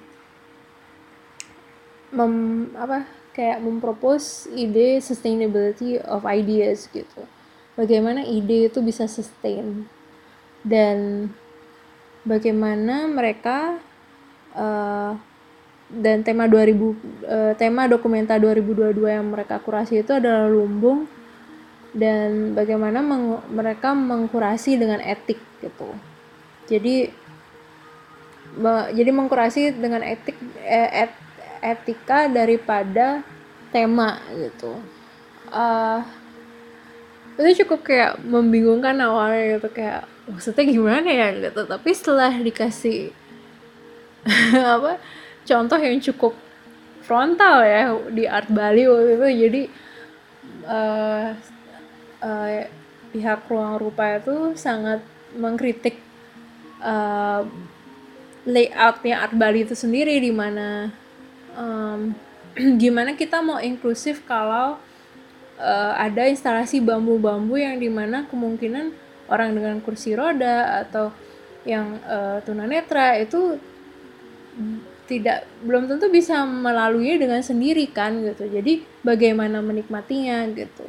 mem 2.14 2.34
apa 2.76 3.08
kayak 3.34 3.64
mempropose 3.64 4.52
ide 4.52 5.00
sustainability 5.00 5.96
of 6.04 6.28
ideas 6.28 6.92
gitu. 6.92 7.24
Bagaimana 7.80 8.28
ide 8.28 8.68
itu 8.68 8.84
bisa 8.84 9.08
sustain. 9.08 9.88
Dan 10.60 11.32
bagaimana 12.28 13.08
mereka 13.08 13.80
uh, 14.56 15.14
dan 15.90 16.22
tema 16.22 16.46
2000 16.46 16.78
uh, 16.78 16.94
eh, 17.26 17.54
tema 17.58 17.90
dokumenta 17.90 18.38
2022 18.38 19.10
yang 19.10 19.26
mereka 19.26 19.58
kurasi 19.58 20.06
itu 20.06 20.14
adalah 20.14 20.46
lumbung 20.46 21.10
dan 21.98 22.54
bagaimana 22.54 23.02
meng, 23.02 23.42
mereka 23.50 23.98
mengkurasi 23.98 24.78
dengan 24.78 25.02
etik 25.02 25.42
gitu. 25.66 25.90
Jadi 26.70 27.10
jadi 28.94 29.10
mengkurasi 29.14 29.78
dengan 29.78 30.06
etik 30.06 30.38
eh, 30.62 31.10
et, 31.10 31.14
etika 31.62 32.30
daripada 32.30 33.26
tema 33.74 34.22
gitu. 34.38 34.78
Uh, 35.50 36.06
itu 37.42 37.66
cukup 37.66 37.88
kayak 37.88 38.22
membingungkan 38.22 39.00
awalnya 39.02 39.58
gitu 39.58 39.70
kayak 39.74 40.06
maksudnya 40.30 40.64
gimana 40.70 41.10
ya 41.10 41.28
gitu 41.34 41.66
tapi 41.66 41.90
setelah 41.92 42.32
dikasih 42.32 43.10
apa 44.78 45.02
contoh 45.44 45.80
yang 45.82 45.98
cukup 45.98 46.38
frontal 47.02 47.66
ya 47.66 47.90
di 48.14 48.30
Art 48.30 48.50
Bali 48.54 48.86
waktu 48.86 49.18
itu 49.18 49.28
jadi 49.50 49.62
uh, 50.70 51.28
uh, 52.22 52.50
pihak 53.10 53.50
ruang 53.50 53.82
rupa 53.82 54.22
itu 54.22 54.54
sangat 54.54 55.02
mengkritik 55.34 55.98
uh, 56.86 57.42
layoutnya 58.46 59.26
Art 59.26 59.34
Bali 59.34 59.66
itu 59.66 59.74
sendiri 59.74 60.22
di 60.22 60.30
mana 60.30 60.94
um, 61.58 62.14
gimana 62.78 63.16
kita 63.20 63.42
mau 63.42 63.58
inklusif 63.58 64.22
kalau 64.30 64.78
uh, 65.58 65.94
ada 65.98 66.30
instalasi 66.30 66.78
bambu-bambu 66.78 67.58
yang 67.58 67.82
di 67.82 67.90
mana 67.90 68.30
kemungkinan 68.30 69.09
orang 69.30 69.56
dengan 69.56 69.80
kursi 69.80 70.18
roda 70.18 70.84
atau 70.84 71.14
yang 71.64 72.02
uh, 72.04 72.42
tunanetra 72.44 73.22
itu 73.22 73.62
tidak 75.10 75.50
belum 75.66 75.90
tentu 75.90 76.06
bisa 76.14 76.46
melalui 76.46 77.18
dengan 77.18 77.42
sendiri 77.42 77.90
kan 77.90 78.22
gitu. 78.22 78.46
Jadi 78.46 78.86
bagaimana 79.02 79.58
menikmatinya 79.64 80.46
gitu. 80.54 80.86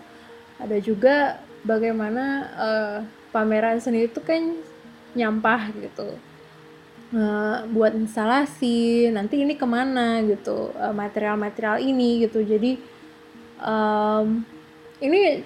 Ada 0.60 0.76
juga 0.84 1.40
bagaimana 1.64 2.24
uh, 2.56 2.98
pameran 3.32 3.80
seni 3.80 4.04
itu 4.04 4.20
kan 4.20 4.60
nyampah 5.16 5.72
gitu. 5.72 6.20
Uh, 7.10 7.66
buat 7.74 7.96
instalasi 7.96 9.10
nanti 9.10 9.40
ini 9.40 9.56
ke 9.56 9.64
mana 9.64 10.20
gitu. 10.28 10.68
Material-material 10.76 11.80
uh, 11.80 11.82
ini 11.82 12.28
gitu. 12.28 12.44
Jadi 12.44 12.76
um, 13.64 14.44
ini 15.00 15.40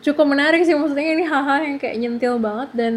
cukup 0.00 0.26
menarik 0.28 0.64
sih 0.64 0.76
maksudnya 0.76 1.12
ini 1.12 1.24
hal-hal 1.28 1.60
yang 1.64 1.76
kayak 1.76 1.96
nyentil 2.00 2.40
banget 2.40 2.70
dan 2.72 2.92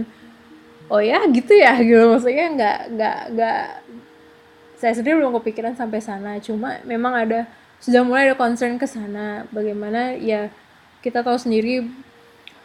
oh 0.88 1.00
ya 1.04 1.24
gitu 1.28 1.54
ya 1.56 1.78
gitu. 1.80 2.04
Maksudnya 2.12 2.46
nggak 2.56 2.78
nggak 2.96 3.18
nggak 3.36 3.62
saya 4.80 4.94
sendiri 5.00 5.24
belum 5.24 5.36
kepikiran 5.40 5.74
sampai 5.76 6.00
sana. 6.04 6.40
Cuma 6.44 6.80
memang 6.84 7.16
ada 7.16 7.48
sudah 7.80 8.04
mulai 8.04 8.32
ada 8.32 8.36
concern 8.36 8.76
ke 8.80 8.88
sana. 8.88 9.48
Bagaimana 9.52 10.16
ya 10.20 10.52
kita 11.04 11.24
tahu 11.24 11.36
sendiri 11.36 11.88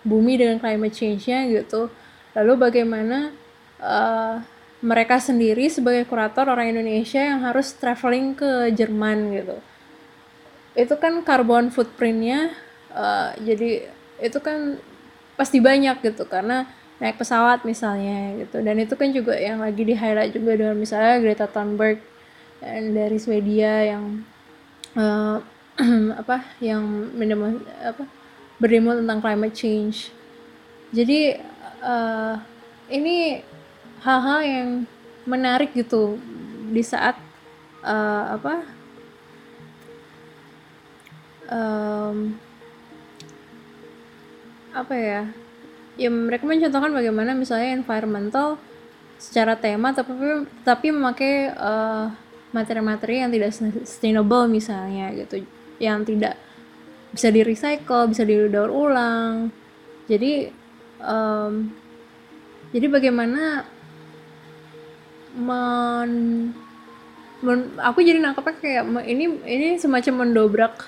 bumi 0.07 0.39
dengan 0.39 0.63
climate 0.63 0.95
change-nya 0.95 1.47
gitu. 1.51 1.91
Lalu 2.39 2.53
bagaimana 2.55 3.35
uh, 3.83 4.39
mereka 4.79 5.19
sendiri 5.19 5.67
sebagai 5.67 6.07
kurator 6.07 6.47
orang 6.47 6.71
Indonesia 6.71 7.19
yang 7.19 7.43
harus 7.43 7.75
traveling 7.75 8.39
ke 8.39 8.71
Jerman 8.71 9.35
gitu. 9.35 9.57
Itu 10.79 10.95
kan 11.03 11.27
carbon 11.27 11.75
footprintnya 11.75 12.55
uh, 12.95 13.35
jadi 13.43 13.98
itu 14.19 14.39
kan 14.43 14.79
pasti 15.39 15.63
banyak 15.63 16.03
gitu 16.03 16.27
karena 16.27 16.67
naik 16.99 17.19
pesawat 17.19 17.63
misalnya 17.63 18.43
gitu. 18.43 18.59
Dan 18.63 18.83
itu 18.83 18.95
kan 18.99 19.09
juga 19.15 19.39
yang 19.39 19.63
lagi 19.63 19.87
di 19.87 19.95
highlight 19.95 20.35
juga 20.35 20.59
dengan 20.59 20.77
misalnya 20.77 21.23
Greta 21.23 21.47
Thunberg 21.47 22.03
dari 22.95 23.19
Swedia 23.23 23.95
yang 23.95 24.27
uh, 24.99 25.39
apa 26.23 26.43
yang 26.59 26.83
mendemo 27.15 27.63
apa 27.79 28.03
berdemo 28.59 28.99
tentang 28.99 29.23
climate 29.23 29.55
change. 29.55 30.11
Jadi 30.91 31.39
uh, 31.83 32.35
ini 32.91 33.47
hal-hal 34.03 34.41
yang 34.43 34.69
menarik 35.29 35.71
gitu 35.77 36.19
di 36.75 36.83
saat 36.83 37.15
uh, 37.87 38.35
apa 38.35 38.55
um, 41.53 42.35
apa 44.85 44.95
ya 44.95 45.23
ya 45.99 46.09
mereka 46.09 46.47
mencontohkan 46.47 46.95
bagaimana 46.95 47.35
misalnya 47.35 47.75
environmental 47.75 48.57
secara 49.19 49.59
tema 49.59 49.91
tapi 49.91 50.47
tapi 50.63 50.95
memakai 50.95 51.51
uh, 51.59 52.15
materi-materi 52.55 53.27
yang 53.27 53.31
tidak 53.35 53.51
sustainable 53.51 54.47
misalnya 54.47 55.11
gitu 55.13 55.43
yang 55.83 56.07
tidak 56.07 56.39
bisa 57.13 57.29
di 57.33 57.41
recycle 57.43 58.09
bisa 58.11 58.23
didaur 58.25 58.69
ulang. 58.69 59.51
Jadi 60.09 60.49
um, 61.03 61.73
jadi 62.73 62.87
bagaimana 62.89 63.65
men, 65.37 66.11
men 67.41 67.59
aku 67.81 68.05
jadi 68.05 68.21
nangkepnya 68.21 68.55
kayak 68.61 68.85
ini 69.09 69.25
ini 69.45 69.67
semacam 69.81 70.29
mendobrak 70.29 70.85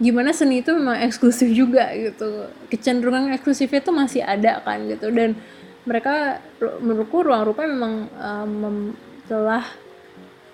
gimana 0.00 0.30
seni 0.32 0.64
itu 0.64 0.72
memang 0.72 1.00
eksklusif 1.04 1.48
juga 1.52 1.90
gitu. 1.92 2.48
Kecenderungan 2.72 3.32
eksklusifnya 3.36 3.80
itu 3.82 3.92
masih 3.92 4.22
ada 4.24 4.62
kan 4.64 4.80
gitu. 4.88 5.12
Dan 5.12 5.36
mereka 5.82 6.38
menurutku 6.80 7.26
ruang 7.26 7.42
rupa 7.42 7.66
memang 7.66 8.06
um, 8.14 8.94
telah 9.26 9.66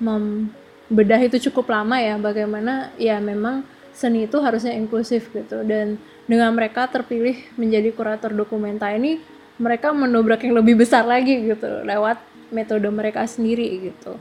membedah 0.00 1.20
itu 1.22 1.50
cukup 1.50 1.70
lama 1.70 2.00
ya. 2.00 2.16
Bagaimana 2.16 2.90
ya 2.96 3.20
memang 3.20 3.62
seni 3.92 4.26
itu 4.26 4.38
harusnya 4.40 4.72
inklusif 4.74 5.28
gitu. 5.30 5.62
Dan 5.62 6.00
dengan 6.28 6.52
mereka 6.52 6.88
terpilih 6.88 7.36
menjadi 7.56 7.92
kurator 7.92 8.32
dokumenta 8.32 8.88
ini 8.92 9.20
mereka 9.58 9.90
mendobrak 9.90 10.46
yang 10.46 10.54
lebih 10.54 10.78
besar 10.78 11.02
lagi 11.02 11.50
gitu 11.50 11.82
lewat 11.82 12.22
metode 12.54 12.86
mereka 12.88 13.26
sendiri 13.26 13.90
gitu. 13.90 14.14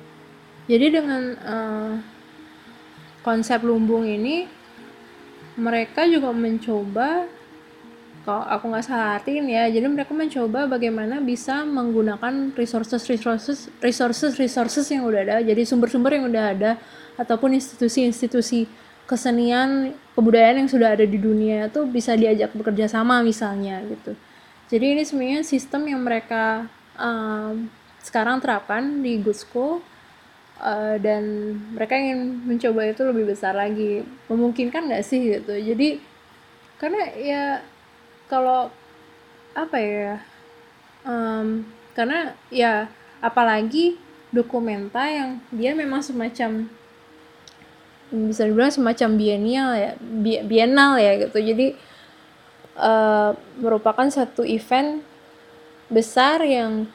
Jadi 0.68 0.88
dengan 0.92 1.22
uh, 1.40 1.94
konsep 3.24 3.64
lumbung 3.64 4.04
ini 4.04 4.48
mereka 5.58 6.06
juga 6.06 6.30
mencoba 6.32 7.26
kalau 8.24 8.44
aku 8.44 8.66
nggak 8.70 8.86
salah 8.86 9.18
artiin 9.18 9.48
ya 9.50 9.66
jadi 9.72 9.88
mereka 9.88 10.12
mencoba 10.12 10.68
bagaimana 10.68 11.24
bisa 11.24 11.64
menggunakan 11.64 12.54
resources 12.54 13.08
resources 13.08 13.72
resources 13.82 14.36
resources 14.38 14.86
yang 14.92 15.08
udah 15.08 15.22
ada 15.24 15.36
jadi 15.42 15.64
sumber-sumber 15.66 16.16
yang 16.20 16.30
udah 16.30 16.46
ada 16.54 16.72
ataupun 17.18 17.58
institusi-institusi 17.58 18.70
kesenian 19.08 19.96
kebudayaan 20.14 20.68
yang 20.68 20.70
sudah 20.70 20.94
ada 20.94 21.08
di 21.08 21.16
dunia 21.16 21.72
itu 21.72 21.88
bisa 21.88 22.14
diajak 22.14 22.52
bekerja 22.52 22.92
sama 22.92 23.24
misalnya 23.24 23.80
gitu. 23.88 24.14
Jadi 24.68 24.86
ini 25.00 25.04
sebenarnya 25.08 25.48
sistem 25.48 25.88
yang 25.88 26.04
mereka 26.04 26.68
um, 27.00 27.72
sekarang 28.04 28.44
terapkan 28.44 29.00
di 29.00 29.16
Good 29.24 29.40
School 29.40 29.80
uh, 30.62 30.96
dan 31.02 31.54
mereka 31.74 31.98
ingin 31.98 32.44
mencoba 32.46 32.90
itu 32.90 33.02
lebih 33.06 33.30
besar 33.30 33.54
lagi. 33.54 34.06
Memungkinkan 34.30 34.90
nggak 34.90 35.06
sih 35.06 35.38
gitu? 35.38 35.54
Jadi 35.54 36.02
karena 36.78 37.02
ya 37.18 37.44
kalau 38.30 38.70
apa 39.58 39.78
ya 39.82 40.22
um, 41.02 41.66
karena 41.98 42.38
ya 42.54 42.92
apalagi 43.18 43.98
dokumenta 44.30 45.02
yang 45.10 45.42
dia 45.50 45.74
memang 45.74 46.06
semacam 46.06 46.70
bisa 48.08 48.48
dibilang 48.48 48.72
semacam 48.72 49.10
biennial 49.20 49.70
ya 49.76 49.92
bienal 50.46 50.96
ya 51.02 51.18
gitu. 51.28 51.42
Jadi 51.42 51.74
uh, 52.78 53.34
merupakan 53.58 54.08
satu 54.08 54.46
event 54.46 55.02
besar 55.90 56.44
yang 56.44 56.88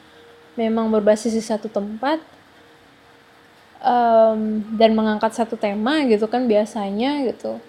memang 0.53 0.89
berbasis 0.93 1.33
di 1.33 1.43
satu 1.43 1.65
tempat 1.67 2.21
um, 3.83 4.63
dan 4.79 4.95
mengangkat 4.95 5.35
satu 5.35 5.59
tema 5.59 6.07
gitu 6.07 6.25
kan 6.31 6.47
biasanya 6.47 7.27
gitu. 7.29 7.59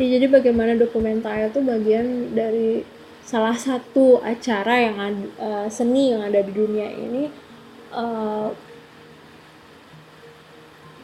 Ya 0.00 0.16
jadi 0.16 0.26
bagaimana 0.32 0.72
dokumenter 0.78 1.52
itu 1.52 1.60
bagian 1.60 2.32
dari 2.32 2.86
salah 3.22 3.54
satu 3.54 4.18
acara 4.24 4.88
yang 4.88 4.96
uh, 5.38 5.68
seni 5.68 6.10
yang 6.16 6.24
ada 6.26 6.42
di 6.42 6.50
dunia 6.50 6.90
ini 6.90 7.30
uh, 7.94 8.50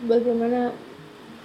bagaimana 0.02 0.74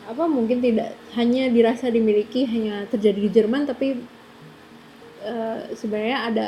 apa 0.03 0.23
mungkin 0.27 0.59
tidak 0.59 0.97
hanya 1.15 1.47
dirasa 1.47 1.87
dimiliki 1.87 2.43
hanya 2.43 2.89
terjadi 2.91 3.19
di 3.21 3.29
Jerman 3.31 3.63
tapi 3.69 4.01
uh, 5.23 5.59
sebenarnya 5.77 6.17
ada 6.27 6.47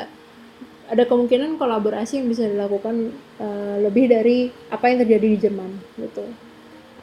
ada 0.86 1.02
kemungkinan 1.04 1.58
kolaborasi 1.58 2.22
yang 2.22 2.28
bisa 2.30 2.46
dilakukan 2.46 3.10
uh, 3.42 3.76
lebih 3.82 4.10
dari 4.10 4.50
apa 4.70 4.90
yang 4.90 5.02
terjadi 5.02 5.26
di 5.26 5.38
Jerman 5.38 5.70
gitu 5.98 6.24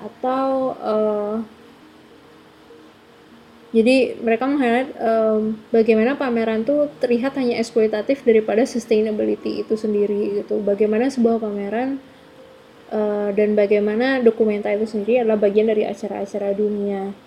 atau 0.03 0.75
uh, 0.79 1.35
jadi 3.73 4.21
mereka 4.21 4.45
menghighlight 4.45 4.93
um, 5.01 5.57
bagaimana 5.73 6.13
pameran 6.13 6.61
tuh 6.61 6.93
terlihat 7.01 7.33
hanya 7.41 7.57
eksploitatif 7.57 8.21
daripada 8.21 8.69
sustainability 8.69 9.65
itu 9.65 9.73
sendiri 9.73 10.45
gitu. 10.45 10.61
Bagaimana 10.61 11.09
sebuah 11.09 11.41
pameran 11.41 11.97
uh, 12.93 13.33
dan 13.33 13.57
bagaimana 13.57 14.21
dokumenta 14.21 14.69
itu 14.69 14.85
sendiri 14.85 15.25
adalah 15.25 15.41
bagian 15.41 15.73
dari 15.73 15.89
acara-acara 15.89 16.53
dunia. 16.53 17.17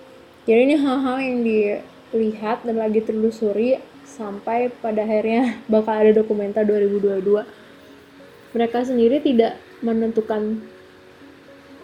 Jadi 0.47 0.61
ini 0.71 0.77
hal-hal 0.79 1.19
yang 1.19 1.39
dilihat 1.43 2.63
dan 2.63 2.79
lagi 2.79 3.03
telusuri 3.03 3.83
sampai 4.17 4.73
pada 4.73 5.05
akhirnya 5.05 5.61
bakal 5.73 5.93
ada 5.93 6.13
dokumenta 6.17 6.65
2022. 6.65 7.45
Mereka 8.57 8.79
sendiri 8.89 9.21
tidak 9.21 9.61
menentukan 9.85 10.65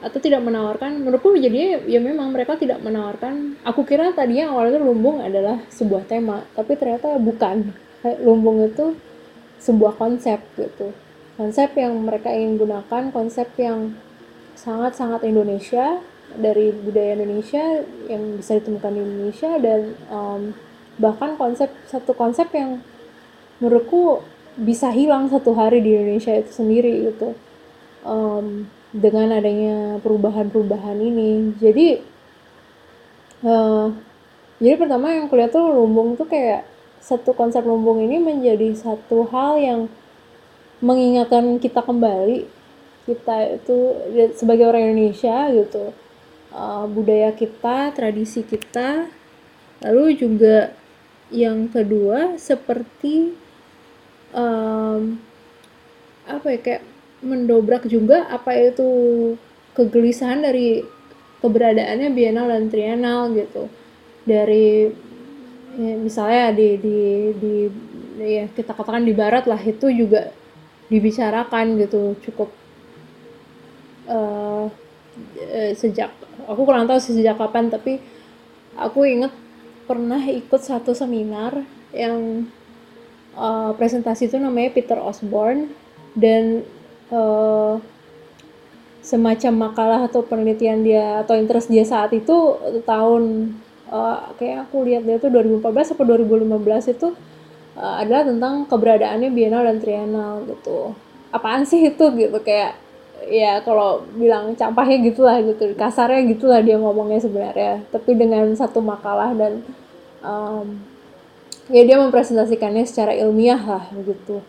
atau 0.02 0.18
tidak 0.18 0.42
menawarkan 0.42 0.98
menurutku 0.98 1.38
jadinya 1.38 1.78
ya 1.86 2.02
memang 2.02 2.34
mereka 2.34 2.58
tidak 2.58 2.82
menawarkan. 2.82 3.60
Aku 3.62 3.86
kira 3.86 4.10
tadinya 4.16 4.50
awalnya 4.50 4.82
lumbung 4.82 5.22
adalah 5.22 5.62
sebuah 5.70 6.08
tema 6.08 6.42
tapi 6.56 6.74
ternyata 6.74 7.20
bukan. 7.20 7.70
Lumbung 8.24 8.66
itu 8.66 8.98
sebuah 9.62 9.94
konsep 9.94 10.42
gitu. 10.58 10.90
Konsep 11.38 11.70
yang 11.78 12.02
mereka 12.02 12.34
ingin 12.34 12.58
gunakan 12.58 13.14
konsep 13.14 13.46
yang 13.54 13.94
sangat-sangat 14.58 15.22
Indonesia 15.22 16.02
dari 16.34 16.72
budaya 16.74 17.14
Indonesia 17.14 17.84
yang 18.08 18.40
bisa 18.40 18.58
ditemukan 18.58 18.92
di 18.92 19.00
Indonesia 19.00 19.50
dan 19.62 19.80
um, 20.10 20.42
bahkan 21.02 21.34
konsep 21.34 21.74
satu 21.90 22.14
konsep 22.14 22.46
yang 22.54 22.78
menurutku 23.58 24.22
bisa 24.54 24.94
hilang 24.94 25.26
satu 25.26 25.58
hari 25.58 25.82
di 25.82 25.90
Indonesia 25.98 26.30
itu 26.38 26.54
sendiri 26.54 27.10
gitu. 27.10 27.34
Um, 28.06 28.70
dengan 28.92 29.32
adanya 29.32 29.96
perubahan-perubahan 30.04 31.00
ini. 31.00 31.56
Jadi 31.56 31.88
uh, 33.42 33.88
jadi 34.60 34.76
pertama 34.78 35.16
yang 35.16 35.26
kulihat 35.32 35.50
tuh 35.50 35.72
lumbung 35.72 36.14
tuh 36.14 36.28
kayak 36.28 36.68
satu 37.02 37.34
konsep 37.34 37.64
lumbung 37.66 37.98
ini 38.04 38.20
menjadi 38.20 38.76
satu 38.78 39.26
hal 39.32 39.58
yang 39.58 39.80
mengingatkan 40.84 41.56
kita 41.58 41.80
kembali. 41.82 42.46
Kita 43.02 43.58
itu 43.58 43.76
sebagai 44.38 44.70
orang 44.70 44.92
Indonesia 44.92 45.50
gitu. 45.50 45.90
Uh, 46.52 46.84
budaya 46.84 47.32
kita 47.32 47.96
tradisi 47.96 48.44
kita 48.44 49.08
lalu 49.80 50.14
juga 50.20 50.76
yang 51.32 51.72
kedua 51.72 52.36
seperti 52.36 53.32
um, 54.36 55.16
apa 56.28 56.46
ya 56.54 56.58
kayak 56.60 56.82
mendobrak 57.24 57.88
juga 57.88 58.28
apa 58.28 58.52
itu 58.54 58.88
kegelisahan 59.72 60.44
dari 60.44 60.84
keberadaannya 61.40 62.08
bienal 62.14 62.46
dan 62.46 62.68
trienal 62.68 63.32
gitu. 63.34 63.66
Dari 64.22 64.92
ya, 65.74 65.94
misalnya 65.98 66.54
di 66.54 66.78
di 66.78 66.98
di 67.34 67.54
ya 68.22 68.46
kita 68.52 68.76
katakan 68.76 69.02
di 69.02 69.16
barat 69.16 69.48
lah 69.50 69.58
itu 69.58 69.90
juga 69.90 70.30
dibicarakan 70.92 71.80
gitu 71.80 72.14
cukup 72.28 72.52
uh, 74.06 74.68
sejak 75.72 76.12
aku 76.46 76.62
kurang 76.68 76.84
tahu 76.86 77.00
sejak 77.00 77.36
kapan 77.40 77.72
tapi 77.72 77.98
aku 78.76 79.04
inget 79.08 79.32
pernah 79.84 80.22
ikut 80.22 80.60
satu 80.62 80.94
seminar 80.94 81.64
yang 81.92 82.46
uh, 83.36 83.72
presentasi 83.76 84.30
itu 84.32 84.36
namanya 84.40 84.72
Peter 84.72 84.98
Osborne 84.98 85.72
dan 86.16 86.64
uh, 87.12 87.80
semacam 89.02 89.70
makalah 89.70 90.00
atau 90.06 90.22
penelitian 90.22 90.86
dia 90.86 91.26
atau 91.26 91.34
interest 91.34 91.66
dia 91.66 91.82
saat 91.82 92.14
itu 92.14 92.56
tahun 92.86 93.54
uh, 93.90 94.30
kayak 94.38 94.70
aku 94.70 94.86
lihat 94.86 95.02
dia 95.02 95.18
tuh 95.18 95.28
2014 95.34 95.98
atau 95.98 96.04
2015 96.06 96.94
itu 96.94 97.08
uh, 97.76 97.94
adalah 97.98 98.22
tentang 98.24 98.64
keberadaannya 98.70 99.30
bienal 99.34 99.66
dan 99.66 99.82
trienal 99.82 100.46
gitu. 100.46 100.94
Apaan 101.34 101.66
sih 101.66 101.82
itu 101.82 102.04
gitu 102.14 102.38
kayak 102.40 102.78
ya 103.28 103.62
kalau 103.62 104.02
bilang 104.14 104.54
campahnya 104.58 105.02
gitulah 105.02 105.38
gitu 105.42 105.74
kasarnya 105.78 106.26
gitulah 106.30 106.60
dia 106.62 106.76
ngomongnya 106.78 107.20
sebenarnya. 107.22 107.84
Tapi 107.90 108.16
dengan 108.18 108.50
satu 108.54 108.82
makalah 108.82 109.34
dan 109.36 109.62
um, 110.24 110.80
ya 111.70 111.82
dia 111.86 111.96
mempresentasikannya 112.00 112.84
secara 112.86 113.14
ilmiah 113.14 113.60
lah 113.60 113.84
begitu 113.94 114.42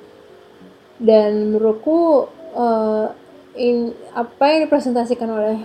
dan 1.04 1.52
menurutku 1.52 2.30
uh, 2.56 3.12
in, 3.58 3.94
apa 4.14 4.44
yang 4.50 4.60
dipresentasikan 4.70 5.30
oleh 5.30 5.58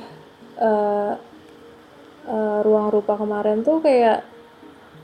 uh, 0.60 1.14
uh, 2.28 2.58
ruang 2.64 2.90
rupa 2.90 3.14
kemarin 3.14 3.62
tuh 3.62 3.78
kayak 3.78 4.24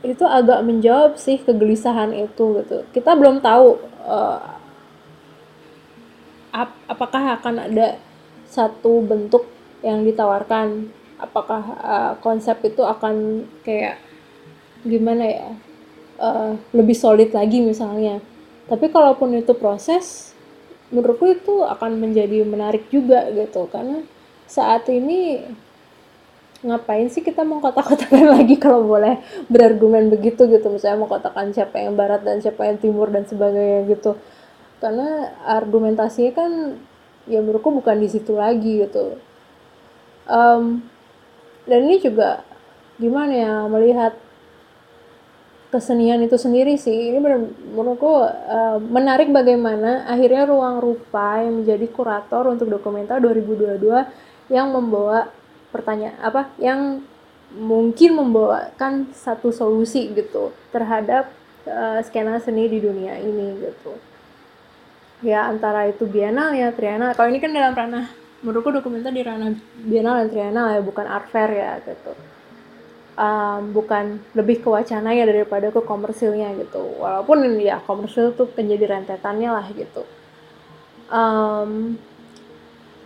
itu 0.05 0.25
agak 0.29 0.61
menjawab 0.69 1.17
sih 1.17 1.41
kegelisahan 1.41 2.13
itu 2.13 2.61
gitu. 2.61 2.85
Kita 2.93 3.17
belum 3.17 3.41
tahu 3.41 3.81
uh, 4.05 4.41
ap 6.55 6.71
apakah 6.87 7.43
akan 7.43 7.67
ada 7.67 7.99
satu 8.47 9.03
bentuk 9.03 9.43
yang 9.83 10.07
ditawarkan? 10.07 10.87
Apakah 11.19 11.63
uh, 11.83 12.13
konsep 12.23 12.63
itu 12.63 12.87
akan 12.87 13.47
kayak 13.67 13.99
gimana 14.87 15.25
ya? 15.27 15.49
Uh, 16.15 16.55
lebih 16.71 16.95
solid 16.95 17.35
lagi 17.35 17.59
misalnya. 17.59 18.23
Tapi 18.71 18.87
kalaupun 18.95 19.35
itu 19.35 19.51
proses 19.59 20.31
menurutku 20.95 21.27
itu 21.27 21.67
akan 21.67 21.99
menjadi 21.99 22.47
menarik 22.47 22.87
juga 22.95 23.27
gitu. 23.35 23.67
Karena 23.67 24.07
saat 24.47 24.87
ini 24.95 25.43
ngapain 26.65 27.11
sih 27.11 27.21
kita 27.21 27.43
mau 27.43 27.59
kotak-kotakan 27.61 28.31
lagi 28.39 28.57
kalau 28.63 28.87
boleh 28.87 29.19
berargumen 29.51 30.07
begitu 30.07 30.47
gitu? 30.47 30.71
Misalnya 30.71 31.03
mau 31.03 31.11
kotakan 31.11 31.51
siapa 31.51 31.83
yang 31.83 31.99
barat 31.99 32.23
dan 32.23 32.39
siapa 32.39 32.63
yang 32.63 32.79
timur 32.79 33.11
dan 33.11 33.27
sebagainya 33.27 33.91
gitu 33.91 34.15
karena 34.85 35.33
argumentasinya 35.49 36.33
kan 36.37 36.53
ya 37.25 37.41
menurutku 37.41 37.73
bukan 37.73 37.97
di 38.05 38.09
situ 38.13 38.37
lagi 38.37 38.85
gitu. 38.85 39.17
Um, 40.29 40.85
dan 41.65 41.89
ini 41.89 42.05
juga 42.05 42.45
gimana 43.01 43.33
ya 43.33 43.55
melihat 43.73 44.13
kesenian 45.73 46.21
itu 46.21 46.37
sendiri 46.37 46.77
sih. 46.77 47.11
Ini 47.11 47.19
benar 47.25 47.41
menurutku 47.49 48.13
uh, 48.29 48.77
menarik 48.79 49.33
bagaimana 49.33 50.05
akhirnya 50.05 50.45
ruang 50.45 50.85
rupa 50.85 51.41
yang 51.41 51.65
menjadi 51.65 51.89
kurator 51.89 52.53
untuk 52.53 52.69
dokumenter 52.69 53.25
2022 53.25 54.53
yang 54.53 54.69
membawa 54.69 55.33
pertanyaan 55.73 56.21
apa 56.21 56.53
yang 56.61 57.01
mungkin 57.57 58.21
membawakan 58.21 59.11
satu 59.17 59.49
solusi 59.49 60.13
gitu 60.13 60.53
terhadap 60.71 61.33
uh, 61.67 61.99
skena 62.05 62.37
seni 62.39 62.69
di 62.69 62.79
dunia 62.79 63.19
ini 63.19 63.65
gitu 63.65 63.97
ya 65.25 65.49
antara 65.49 65.89
itu 65.89 66.05
bienal 66.05 66.53
ya 66.53 66.69
trienal 66.71 67.17
kalau 67.17 67.33
ini 67.33 67.41
kan 67.41 67.51
dalam 67.51 67.73
ranah 67.73 68.07
menurutku 68.45 68.71
dokumenter 68.77 69.09
di 69.09 69.25
ranah 69.25 69.57
bienal 69.81 70.21
dan 70.21 70.29
trienal 70.29 70.67
ya 70.77 70.81
bukan 70.85 71.09
art 71.09 71.33
fair 71.33 71.49
ya 71.49 71.81
gitu. 71.81 72.13
Um, 73.15 73.71
bukan 73.71 74.19
lebih 74.35 74.61
ke 74.61 74.69
wacana 74.69 75.15
ya 75.15 75.25
daripada 75.25 75.73
ke 75.73 75.81
komersilnya 75.81 76.53
gitu. 76.61 77.01
Walaupun 77.01 77.57
ya 77.57 77.81
komersil 77.81 78.37
tuh 78.37 78.53
menjadi 78.53 79.01
rentetannya 79.01 79.49
lah 79.49 79.67
gitu. 79.73 80.03
Um, 81.09 81.97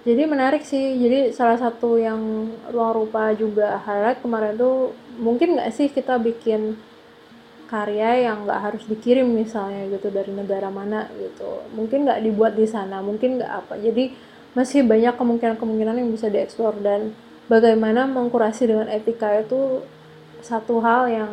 jadi 0.02 0.26
menarik 0.26 0.66
sih. 0.66 0.98
Jadi 0.98 1.30
salah 1.30 1.60
satu 1.60 2.00
yang 2.00 2.50
ruang 2.74 3.04
rupa 3.04 3.30
juga 3.36 3.78
highlight 3.84 4.24
kemarin 4.24 4.58
tuh 4.58 4.96
mungkin 5.22 5.54
nggak 5.54 5.70
sih 5.70 5.86
kita 5.92 6.18
bikin 6.18 6.80
karya 7.68 8.32
yang 8.32 8.48
nggak 8.48 8.60
harus 8.64 8.82
dikirim 8.88 9.28
misalnya 9.28 9.92
gitu 9.92 10.08
dari 10.08 10.32
negara 10.32 10.72
mana 10.72 11.06
gitu. 11.20 11.62
Mungkin 11.76 12.08
nggak 12.08 12.24
dibuat 12.24 12.56
di 12.56 12.64
sana 12.64 13.04
mungkin 13.04 13.38
nggak 13.38 13.52
apa. 13.52 13.76
Jadi 13.76 14.16
masih 14.56 14.82
banyak 14.88 15.14
kemungkinan-kemungkinan 15.14 16.00
yang 16.00 16.10
bisa 16.10 16.32
dieksplor. 16.32 16.80
Dan 16.80 17.12
bagaimana 17.46 18.08
mengkurasi 18.08 18.66
dengan 18.72 18.88
etika 18.88 19.36
itu 19.36 19.84
satu 20.40 20.80
hal 20.80 21.12
yang 21.12 21.32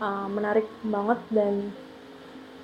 uh, 0.00 0.26
menarik 0.32 0.64
banget 0.80 1.20
dan 1.28 1.70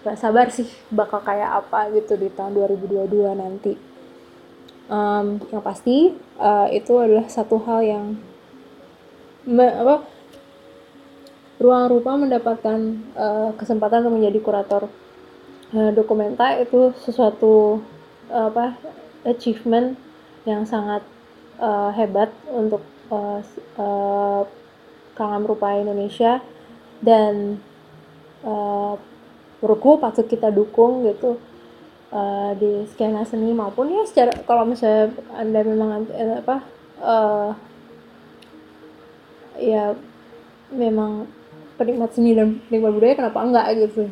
gak 0.03 0.19
sabar 0.19 0.51
sih 0.51 0.67
bakal 0.91 1.23
kayak 1.23 1.63
apa 1.63 1.93
gitu 1.95 2.19
di 2.19 2.33
tahun 2.33 2.57
2022 2.59 3.13
nanti. 3.39 3.75
Um, 4.91 5.39
yang 5.49 5.63
pasti 5.63 6.13
uh, 6.43 6.67
itu 6.69 6.93
adalah 6.99 7.31
satu 7.31 7.57
hal 7.65 7.81
yang 7.87 8.05
me, 9.47 9.65
apa 9.65 10.05
ruang 11.63 11.87
rupa 11.87 12.19
mendapatkan 12.19 12.79
uh, 13.15 13.51
kesempatan 13.55 14.03
untuk 14.03 14.19
menjadi 14.19 14.39
kurator. 14.43 14.83
Uh, 15.73 15.95
dokumenta 15.95 16.59
itu 16.59 16.93
sesuatu 17.01 17.81
uh, 18.29 18.51
apa 18.51 18.77
achievement 19.25 19.97
yang 20.45 20.67
sangat 20.67 21.01
uh, 21.63 21.95
hebat 21.95 22.35
untuk 22.51 22.83
uh, 23.09 23.41
uh, 23.79 24.45
rupa 25.47 25.79
Indonesia 25.79 26.43
dan 26.99 27.63
uh, 28.43 28.99
menurutku 29.63 30.03
patut 30.03 30.27
kita 30.27 30.51
dukung 30.51 31.07
gitu 31.07 31.39
uh, 32.11 32.51
di 32.59 32.85
skena 32.91 33.23
seni 33.23 33.55
maupun 33.55 33.95
ya 33.95 34.03
secara 34.05 34.35
kalau 34.43 34.67
misalnya 34.67 35.15
anda 35.39 35.63
memang 35.63 36.11
uh, 36.11 36.37
apa 36.43 36.57
uh, 36.99 37.51
ya 39.63 39.95
memang 40.75 41.31
penikmat 41.83 42.11
seni 42.15 42.39
dan 42.39 42.63
penikmat 42.71 42.93
budaya 42.95 43.15
kenapa 43.19 43.39
enggak 43.43 43.67
gitu. 43.77 44.05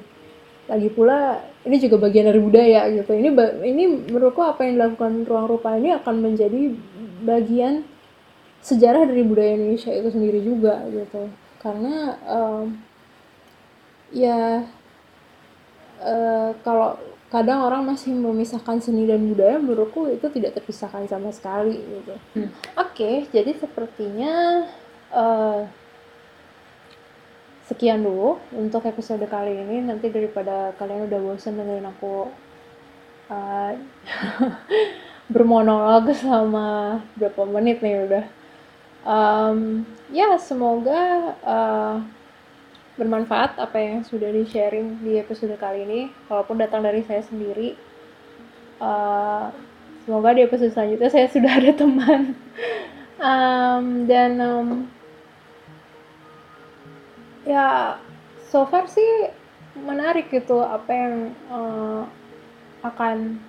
Lagi 0.66 0.88
pula 0.90 1.38
ini 1.62 1.76
juga 1.78 1.96
bagian 2.02 2.26
dari 2.26 2.40
budaya 2.42 2.90
gitu. 2.90 3.12
Ini 3.14 3.30
ini 3.64 3.82
menurutku 4.10 4.42
apa 4.42 4.66
yang 4.66 4.82
dilakukan 4.82 5.24
ruang 5.24 5.46
rupa 5.46 5.78
ini 5.78 5.94
akan 5.94 6.14
menjadi 6.18 6.74
bagian 7.22 7.86
sejarah 8.60 9.06
dari 9.08 9.22
budaya 9.24 9.54
Indonesia 9.56 9.94
itu 9.94 10.08
sendiri 10.10 10.40
juga 10.42 10.82
gitu. 10.90 11.30
Karena 11.62 12.18
um, 12.26 12.74
ya 14.10 14.66
uh, 16.02 16.50
kalau 16.66 16.98
kadang 17.30 17.62
orang 17.62 17.86
masih 17.86 18.10
memisahkan 18.10 18.82
seni 18.82 19.06
dan 19.06 19.22
budaya 19.22 19.62
menurutku 19.62 20.10
itu 20.10 20.26
tidak 20.34 20.58
terpisahkan 20.58 21.06
sama 21.06 21.30
sekali 21.30 21.78
gitu. 21.78 22.14
Hmm. 22.34 22.50
oke 22.74 22.90
okay, 22.90 23.14
jadi 23.30 23.54
sepertinya 23.54 24.66
uh, 25.14 25.62
sekian 27.70 28.02
dulu 28.02 28.42
untuk 28.50 28.82
episode 28.90 29.22
kali 29.30 29.54
ini. 29.54 29.86
Nanti 29.86 30.10
daripada 30.10 30.74
kalian 30.74 31.06
udah 31.06 31.18
bosan 31.22 31.54
dengerin 31.54 31.86
aku 31.86 32.26
uh, 33.30 33.72
bermonolog 35.32 36.10
selama 36.18 36.98
berapa 37.14 37.46
menit 37.46 37.78
nih 37.78 38.10
udah. 38.10 38.24
Um, 39.06 39.86
ya 40.10 40.34
semoga 40.42 41.32
uh, 41.46 42.02
bermanfaat 42.98 43.56
apa 43.56 43.78
yang 43.78 44.02
sudah 44.02 44.28
di 44.28 44.42
sharing 44.50 45.06
di 45.06 45.22
episode 45.22 45.54
kali 45.54 45.86
ini. 45.86 46.00
Walaupun 46.26 46.58
datang 46.58 46.82
dari 46.82 47.06
saya 47.06 47.22
sendiri 47.22 47.78
uh, 48.82 49.54
semoga 50.02 50.34
di 50.34 50.42
episode 50.42 50.74
selanjutnya 50.74 51.06
saya 51.06 51.30
sudah 51.30 51.52
ada 51.54 51.70
teman. 51.70 52.22
Um, 53.20 54.08
dan 54.08 54.40
um, 54.40 54.88
ya 57.50 57.98
so 58.46 58.62
far 58.70 58.86
sih 58.86 59.34
menarik 59.74 60.30
gitu 60.30 60.62
apa 60.62 60.90
yang 60.94 61.14
uh, 61.50 62.06
akan 62.86 63.42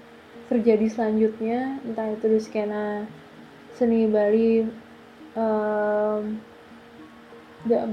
terjadi 0.49 0.89
selanjutnya. 0.89 1.77
Entah 1.85 2.09
itu 2.09 2.25
di 2.25 2.39
skena 2.41 3.05
seni 3.77 4.09
Bali 4.09 4.65
um, 5.37 6.41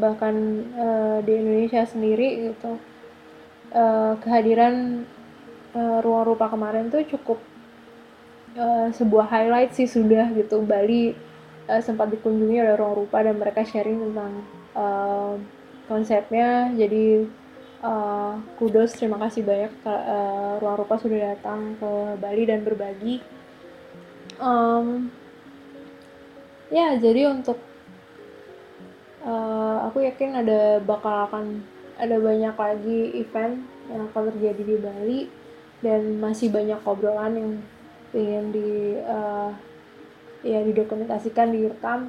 bahkan 0.00 0.64
uh, 0.74 1.18
di 1.20 1.32
Indonesia 1.36 1.84
sendiri 1.84 2.52
gitu. 2.52 2.80
Uh, 3.68 4.16
kehadiran 4.24 5.04
uh, 5.76 6.00
ruang 6.00 6.24
rupa 6.24 6.48
kemarin 6.48 6.88
tuh 6.88 7.04
cukup 7.04 7.36
uh, 8.56 8.88
sebuah 8.96 9.28
highlight 9.28 9.76
sih 9.76 9.84
sudah 9.84 10.32
gitu. 10.32 10.64
Bali 10.64 11.12
uh, 11.68 11.80
sempat 11.84 12.08
dikunjungi 12.08 12.64
oleh 12.64 12.74
ruang 12.80 13.04
rupa 13.04 13.20
dan 13.20 13.36
mereka 13.36 13.60
sharing 13.62 14.00
tentang 14.08 14.32
uh, 14.72 15.36
konsepnya. 15.88 16.70
Jadi 16.76 17.26
uh, 17.82 18.38
kudos 18.60 18.94
terima 18.94 19.18
kasih 19.18 19.42
banyak 19.42 19.72
uh, 19.82 20.60
ruang 20.62 20.78
rupa 20.84 21.00
sudah 21.00 21.34
datang 21.34 21.74
ke 21.80 21.90
Bali 22.20 22.44
dan 22.46 22.62
berbagi. 22.62 23.24
Um, 24.38 25.10
ya 26.70 26.94
jadi 27.00 27.32
untuk 27.32 27.58
uh, 29.24 29.88
aku 29.88 30.04
yakin 30.04 30.44
ada 30.44 30.78
bakal 30.84 31.26
akan 31.26 31.64
ada 31.98 32.16
banyak 32.22 32.54
lagi 32.54 33.00
event 33.18 33.66
yang 33.90 34.06
akan 34.12 34.30
terjadi 34.36 34.62
di 34.62 34.76
Bali 34.78 35.20
dan 35.82 36.22
masih 36.22 36.52
banyak 36.52 36.78
obrolan 36.86 37.34
yang 37.34 37.52
ingin 38.14 38.44
di 38.54 38.70
uh, 39.02 39.50
ya 40.46 40.62
didokumentasikan 40.62 41.50
direkam 41.50 42.08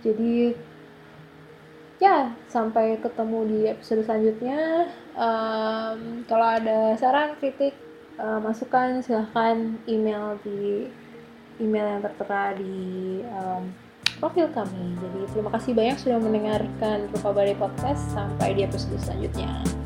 jadi 0.00 0.56
ya 2.00 2.32
sampai 2.48 2.96
ketemu 2.96 3.38
di 3.44 3.58
episode 3.68 4.02
selanjutnya 4.08 4.88
um, 5.14 6.24
kalau 6.24 6.48
ada 6.48 6.96
saran 6.96 7.36
kritik 7.36 7.76
uh, 8.16 8.40
masukan 8.40 9.04
silahkan 9.04 9.76
email 9.84 10.40
di 10.40 10.88
email 11.60 11.86
yang 11.96 12.02
tertera 12.02 12.56
di 12.56 13.20
um, 13.28 13.68
profil 14.20 14.48
kami. 14.52 14.96
Jadi 15.00 15.20
terima 15.32 15.50
kasih 15.52 15.72
banyak 15.76 15.96
sudah 16.00 16.18
mendengarkan 16.20 17.08
Rupa 17.12 17.30
Bali 17.32 17.56
Podcast. 17.56 18.04
Sampai 18.12 18.56
di 18.56 18.64
episode 18.64 19.00
selanjutnya. 19.00 19.79